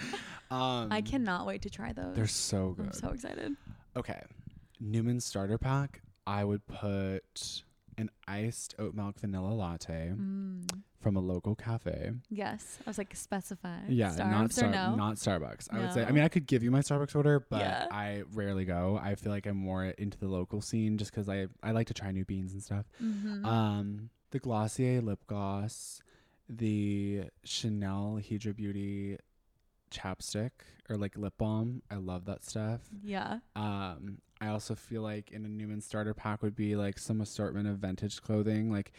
[0.49, 2.15] Um, I cannot wait to try those.
[2.15, 2.87] They're so good.
[2.87, 3.55] I'm so excited.
[3.95, 4.21] Okay.
[4.79, 7.63] Newman starter pack, I would put
[7.97, 10.67] an iced oat milk vanilla latte Mm.
[10.99, 12.11] from a local cafe.
[12.29, 13.79] Yes, I was like specify.
[13.87, 14.95] Yeah, not Starbucks or Star- no?
[14.95, 15.67] not Starbucks.
[15.71, 16.05] I would say.
[16.05, 17.87] I mean, I could give you my Starbucks order, but Yeah.
[17.91, 18.97] I rarely go.
[19.01, 21.93] I feel like I'm more into the local scene just because I I like to
[21.93, 22.85] try new beans and stuff.
[23.01, 23.45] Mhm.
[23.45, 26.01] Um, the Glossier lip gloss,
[26.49, 29.17] the Chanel Hydra Beauty
[29.91, 30.51] chapstick
[30.89, 31.81] or like lip balm.
[31.91, 32.81] I love that stuff.
[33.03, 33.39] yeah.
[33.55, 37.67] Um, I also feel like in a Newman starter pack would be like some assortment
[37.67, 38.91] of vintage clothing, like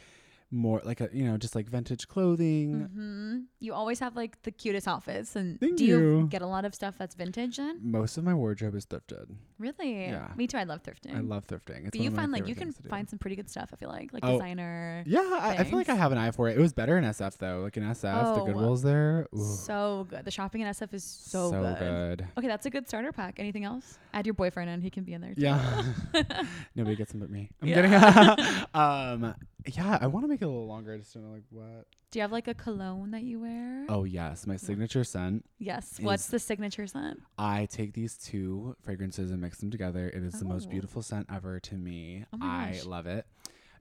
[0.54, 2.88] more like a you know just like vintage clothing.
[2.94, 6.26] hmm You always have like the cutest outfits, and Thank do you you.
[6.30, 7.80] get a lot of stuff that's vintage then?
[7.82, 9.34] Most of my wardrobe is thrifted.
[9.58, 10.06] Really?
[10.06, 10.28] Yeah.
[10.36, 10.56] Me too.
[10.58, 11.16] I love thrifting.
[11.16, 11.80] I love thrifting.
[11.86, 12.88] It's But you find like you can things to do.
[12.88, 13.70] find some pretty good stuff.
[13.72, 15.02] I feel like like Oh, designer.
[15.06, 16.56] Yeah, I, I feel like I have an eye for it.
[16.56, 17.60] It was better in SF though.
[17.62, 18.02] Like in SF,
[18.34, 19.26] the Oh, Goodwill's there.
[19.34, 20.24] Ooh, So good.
[20.24, 21.78] The shopping in SF is so, good.
[21.78, 22.26] good.
[22.38, 23.38] Okay, that's a good starter pack.
[23.38, 23.98] Anything else?
[24.12, 24.80] Add your boyfriend in.
[24.80, 25.42] He can be in there too.
[25.42, 25.82] Yeah.
[26.76, 27.50] Nobody gets them but me.
[27.62, 27.74] I'm Yeah.
[27.76, 28.64] kidding.
[28.74, 29.34] um,
[29.66, 30.92] yeah, I want to make a little longer.
[30.94, 31.86] I just don't know like what.
[32.10, 33.86] Do you have like a cologne that you wear?
[33.88, 35.44] Oh yes, my signature scent.
[35.58, 35.98] yes.
[36.00, 37.18] What's is- the signature scent?
[37.36, 40.06] I take these two fragrances and mix them together.
[40.08, 40.70] It is the most Oh.
[40.70, 42.24] beautiful scent ever to me.
[42.32, 42.84] Oh my I gosh.
[42.84, 43.26] love it.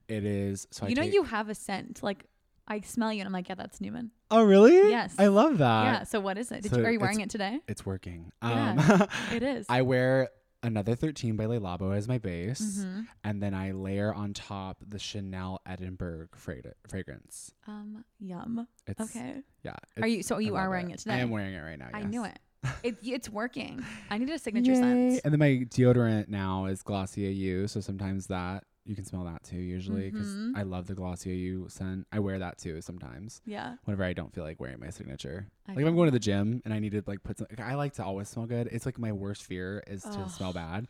[0.07, 0.85] It is so.
[0.87, 2.01] you I know take, you have a scent.
[2.01, 2.25] Like
[2.67, 4.09] I smell you and I'm like, yeah, that's Newman.
[4.31, 4.89] Oh really?
[4.89, 5.13] Yes.
[5.19, 5.83] I love that.
[5.85, 6.03] yeah.
[6.03, 6.63] So what is it?
[6.63, 7.59] Did so you, are you wearing it today?
[7.67, 8.31] It's working.
[8.41, 9.65] Yeah, Um, It is.
[9.69, 10.29] I wear
[10.63, 13.07] another 13 by Le Labo as my base, Mhm.
[13.23, 17.53] and then I layer on top the Chanel Edinburgh fragra- fragrance.
[17.67, 18.03] Um.
[18.19, 18.67] Yum.
[18.87, 19.43] It's Okay.
[19.63, 19.75] yeah.
[20.01, 20.23] Are you?
[20.23, 21.15] So I you are wearing it, today?
[21.15, 21.89] I am wearing it right now.
[21.93, 22.39] I knew it.
[22.81, 22.97] it.
[23.03, 23.83] It's working.
[24.09, 24.79] I need a signature Yay.
[24.79, 25.21] scent.
[25.25, 29.43] And then my deodorant now is Glossier You, so sometimes that you can smell that
[29.43, 30.57] too usually because Mhm.
[30.57, 32.05] I love the Glossier you scent.
[32.11, 33.77] I wear that too sometimes Yeah.
[33.85, 35.47] whenever I don't feel like wearing my signature.
[35.67, 37.47] I like if I'm going to the gym and I need to like put some.
[37.49, 38.67] Like, I like to always smell good.
[38.71, 40.87] It's like my worst fear is to smell bad.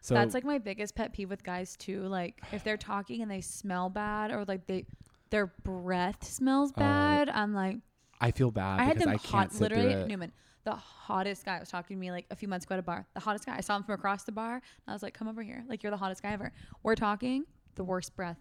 [0.00, 2.02] So That's like my biggest pet peeve with guys too.
[2.02, 4.84] Like if they're talking and they smell bad or like they
[5.30, 7.78] their breath smells Oh, bad, I'm like
[8.20, 10.04] I feel bad I had because them I can't hot literally.
[10.06, 10.32] Newman.
[10.66, 13.06] The hottest guy was talking to me like a few months ago at a bar.
[13.14, 13.56] The hottest guy.
[13.56, 14.54] I saw him from across the bar.
[14.54, 15.64] And I was like, "Come over here.
[15.68, 16.50] Like you're the hottest guy ever."
[16.82, 17.44] We're talking.
[17.76, 18.40] The worst breath.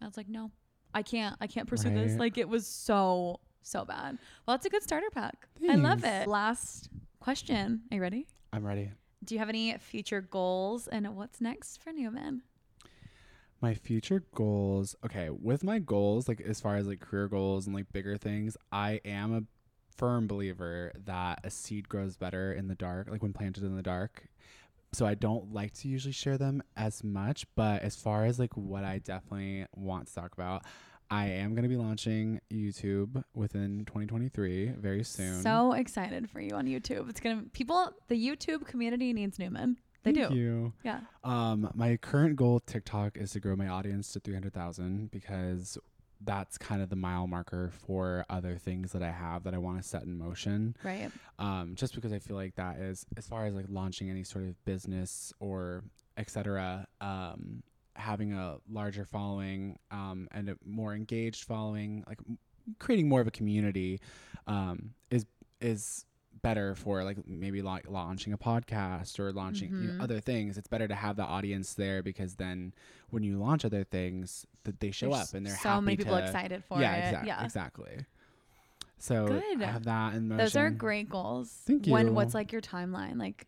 [0.00, 0.50] I was like, "No,
[0.94, 1.36] I can't.
[1.38, 4.16] I can't pursue this." Like it was so so bad.
[4.46, 5.48] Well, it's a good starter pack.
[5.68, 6.26] I love it.
[6.26, 6.88] Last
[7.20, 7.82] question.
[7.90, 8.26] Are you ready?
[8.54, 8.90] I'm ready.
[9.22, 12.40] Do you have any future goals and what's next for Newman?
[13.60, 14.96] My future goals.
[15.04, 18.56] Okay, with my goals, like as far as like career goals and like bigger things,
[18.72, 19.42] I am a
[20.00, 23.82] firm believer that a seed grows better in the dark, like when planted in the
[23.82, 24.26] dark.
[24.92, 28.56] So I don't like to usually share them as much, but as far as like
[28.56, 30.64] what I definitely want to talk about,
[31.10, 35.42] I am going to be launching YouTube within 2023 very soon.
[35.42, 37.10] So excited for you on YouTube.
[37.10, 37.92] It's gonna people.
[38.08, 39.76] The YouTube community needs Newman.
[40.02, 40.34] They Thank do.
[40.34, 40.72] you.
[40.82, 41.00] Yeah.
[41.24, 45.76] Um, my current goal TikTok is to grow my audience to 300,000 because
[46.22, 49.82] that's kind of the mile marker for other things that I have that I want
[49.82, 50.76] to set in motion.
[50.82, 51.10] Right.
[51.38, 54.44] Um, just because I feel like that is, as far as like launching any sort
[54.44, 55.84] of business or
[56.16, 56.86] etc.
[57.00, 57.62] Um,
[57.96, 62.38] having a larger following um, and a more engaged following, like m-
[62.78, 64.00] creating more of a community,
[64.46, 65.26] um, is
[65.60, 66.04] is
[66.42, 70.02] better for like maybe like launching a podcast or launching you know, Mhm.
[70.02, 70.56] other things.
[70.58, 72.72] It's better to have the audience there because then
[73.10, 76.16] when you launch other things, that they show There's up and they're so many people
[76.16, 77.04] to- excited for yeah, it.
[77.08, 77.44] exactly, Yeah.
[77.44, 78.06] exactly.
[78.98, 79.62] So Good.
[79.62, 80.38] I have that in motion.
[80.38, 81.50] Those are great goals.
[81.66, 81.92] Thank you.
[81.92, 83.16] When what's like your timeline?
[83.18, 83.46] Like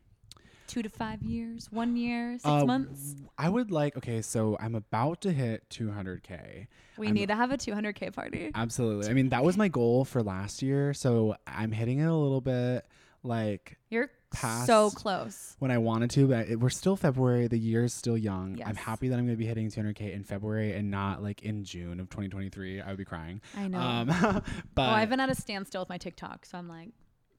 [0.72, 3.14] two to five years, one year, six Uh, months.
[3.36, 3.96] I would like.
[3.96, 6.66] Okay, so I'm about to hit 200k.
[6.96, 8.50] We I'm- need to have a 200k party.
[8.54, 9.08] Absolutely.
[9.10, 12.40] I mean, that was my goal for last year, so I'm hitting it a little
[12.40, 12.86] bit.
[13.24, 15.54] Like You're past- so close.
[15.60, 17.46] when I wanted to, but it, we're still February.
[17.46, 18.60] The year is still young.
[18.64, 21.62] I'm happy that I'm going to be hitting 200k in February and not like in
[21.64, 22.80] June of 2023.
[22.80, 23.40] I would be crying.
[23.56, 23.78] I know.
[23.78, 24.42] Um, but
[24.76, 26.88] well, I've been at a standstill with my TikTok, so I'm like,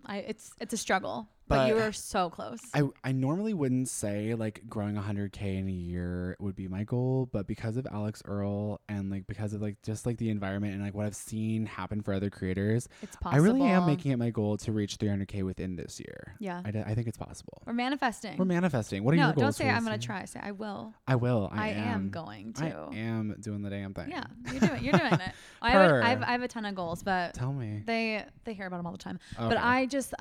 [0.06, 2.60] I it's it's a struggle, but, you were so close.
[2.74, 7.30] I, I normally wouldn't say like growing 100k in a year would be my goal,
[7.32, 10.84] but because of Alix Earle and like because of like just like the environment and
[10.84, 13.42] like what I've seen happen for other creators, it's possible.
[13.42, 16.36] I really am making it my goal to reach 300k within this year.
[16.40, 17.62] Yeah, I, d- I think it's possible.
[17.66, 18.38] we're manifesting.
[18.38, 19.04] We're manifesting.
[19.04, 19.44] What are no, your goals?
[19.44, 20.02] don't say I'm gonna year?
[20.02, 20.26] try.
[20.26, 20.94] Say I will.
[21.08, 21.50] I will.
[21.52, 22.66] I, I, am, going to.
[22.66, 24.10] I am doing the damn thing.
[24.10, 24.72] Yeah, you're doing.
[24.74, 24.82] It.
[24.82, 25.22] You're doing it.
[25.62, 25.92] I, have.
[25.92, 27.84] I have I have a ton of goals, but Tell me.
[27.86, 29.20] they they hear about them all the time.
[29.38, 29.56] Oh, okay.
[29.56, 30.14] But I just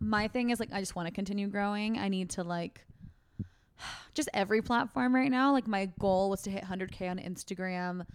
[0.00, 1.98] my thing is like I just want to continue growing.
[1.98, 2.84] I need to like
[4.14, 5.52] just every platform right now.
[5.52, 8.06] Like my goal was to hit 100k on Instagram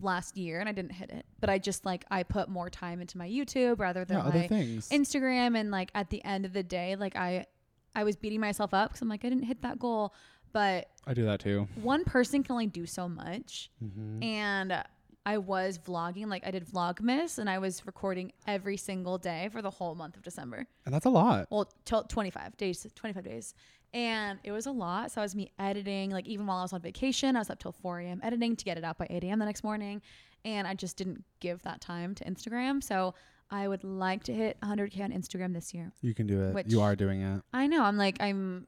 [0.00, 1.26] last year and I didn't hit it.
[1.40, 4.38] But I just like I put more time into my YouTube rather than Yeah, other
[4.40, 4.88] my things.
[4.90, 7.46] Instagram and like at the end of the day like I
[7.94, 10.14] I was beating myself up cuz I'm like I didn't hit that goal.
[10.52, 11.68] But I do that too.
[11.82, 13.70] one person can only do so much.
[13.84, 14.24] Mhm.
[14.24, 14.82] And
[15.28, 19.60] I was vlogging like I did Vlogmas and I was recording every single day for
[19.60, 21.48] the whole month of December And that's a lot.
[21.50, 23.54] well, till 25 days, 25 days.
[23.92, 25.10] And it was a lot.
[25.12, 27.58] So I was me editing, like even while I was on vacation, I was up
[27.58, 28.20] till 4 a.m.
[28.22, 29.38] editing to get it out by 8 a.m.
[29.38, 30.00] the next morning.
[30.46, 32.82] And I just didn't give that time to Instagram.
[32.82, 33.14] So
[33.50, 35.92] I would like to hit 100K on Instagram this year.
[36.00, 36.70] You can do it.
[36.70, 37.42] You are doing it.
[37.52, 37.82] I know.
[37.82, 38.66] I'm like, I'm,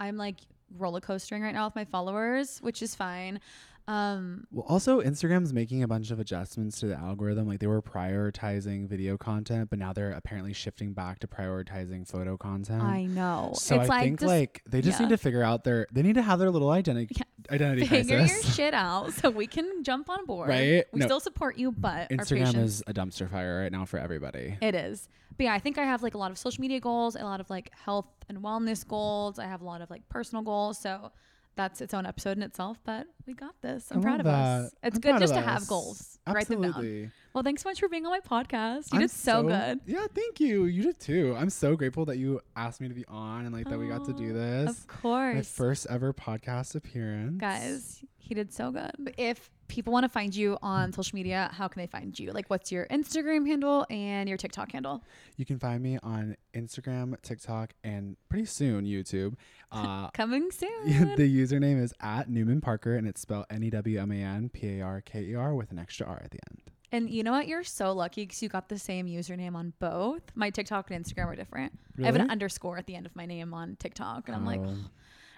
[0.00, 0.38] I'm like
[0.76, 3.38] roller coastering right now with my followers, which is fine.
[3.86, 7.46] Um, Well, also Instagram's making a bunch of adjustments to the algorithm.
[7.46, 12.36] Like they were prioritizing video content, but now they're apparently shifting back to prioritizing photo
[12.36, 12.82] content.
[12.82, 13.52] I know.
[13.54, 15.06] so it's I like think this like they just yeah.
[15.06, 15.86] need to figure out their.
[15.92, 17.24] They need to have their little identity Yeah.
[17.54, 20.48] identity figure your shit out so we can jump on board.
[20.48, 20.84] Right?
[20.92, 21.06] We No.
[21.06, 24.56] still support you, but our Instagram is a dumpster fire right now for everybody.
[24.62, 25.08] It is.
[25.36, 27.40] But yeah, I think I have like a lot of social media goals, a lot
[27.40, 29.38] of like health and wellness goals.
[29.38, 30.78] I have a lot of like personal goals.
[30.78, 31.10] So
[31.56, 33.90] that's its own episode in itself, but we got this.
[33.90, 34.34] I'm proud of love
[34.66, 34.74] us.
[34.82, 35.68] It's I'm good just of to have us.
[35.68, 36.18] goals.
[36.26, 37.12] Write them down.
[37.34, 38.92] Well, thanks so much for being on my podcast.
[38.92, 39.80] You I'm did so, good.
[39.86, 40.64] Yeah, thank you.
[40.66, 41.34] You did too.
[41.38, 44.04] I'm so grateful that you asked me to be on and like that we got
[44.06, 44.70] to do Oh, this.
[44.70, 45.34] Of course.
[45.34, 47.40] My first ever podcast appearance.
[47.40, 49.14] Guys, he did so good.
[49.18, 52.32] If people want to find you on social media, how can they find you?
[52.32, 55.02] Like, what's your Instagram handle and your TikTok handle?
[55.36, 59.34] You can find me on Instagram, TikTok, and pretty soon YouTube.
[59.72, 61.16] Uh, Coming soon.
[61.16, 64.48] the username is at Newman Parker, and it's spelled N E W M A N
[64.48, 66.60] P A R K E R with an extra R at the end.
[66.92, 67.48] And you know what?
[67.48, 70.22] You're so lucky because you got the same username on both.
[70.36, 71.76] My TikTok and Instagram are different.
[72.00, 74.28] I have an underscore at the end of my name on TikTok.
[74.28, 74.76] And I'm like, Oh.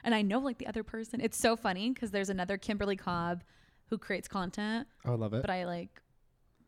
[0.05, 1.23] and I know like the other person.
[1.23, 3.43] It's so funny because there's another Kimberly Cobb
[3.89, 5.43] who creates content, Oh, I love it.
[5.43, 6.03] but I like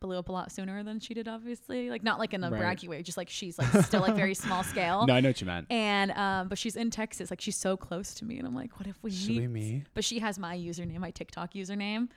[0.00, 1.90] blew up a lot sooner than she did, obviously.
[1.90, 2.62] Like, not like in a Right.
[2.78, 5.04] braggy way, just like she's like still like very small scale.
[5.06, 5.66] no, I know what you meant.
[5.70, 7.30] And, um, but she's in Texas.
[7.30, 8.38] Like, she's so close to me.
[8.38, 9.38] And I'm like, what if we Should meet?
[9.40, 9.84] we meet?
[9.94, 12.08] But she has my username, my TikTok username.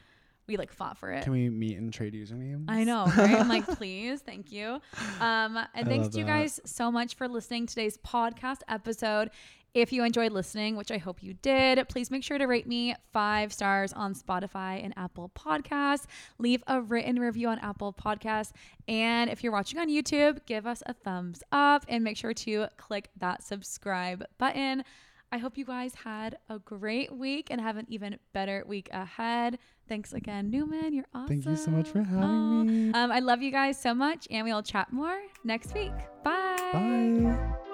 [0.48, 1.24] We like fought for it.
[1.24, 2.66] Can we meet and trade usernames?
[2.68, 3.40] I know, right?
[3.40, 4.80] I'm like, please, thank you.
[5.20, 9.30] Um, and I thanks to you guys so much for listening to today's podcast episode.
[9.74, 12.94] If you enjoyed listening, which I hope you did, please make sure to rate me
[13.14, 16.08] five stars on Spotify and Apple Podcasts.
[16.40, 18.52] Leave a written review on Apple Podcasts.
[18.90, 22.68] And if you're watching on YouTube, give us a thumbs up and make sure to
[22.76, 24.84] click that subscribe button.
[25.32, 29.58] I hope you guys had a great week and have an even better week ahead.
[29.88, 30.94] Thanks again, Newman.
[30.94, 31.28] You're awesome.
[31.28, 32.64] Thank you so much for having Aw.
[32.64, 32.92] me.
[32.92, 35.94] Um, I love you guys so much, and we'll chat more next week.
[36.26, 36.58] Bye.
[36.74, 37.71] Bye.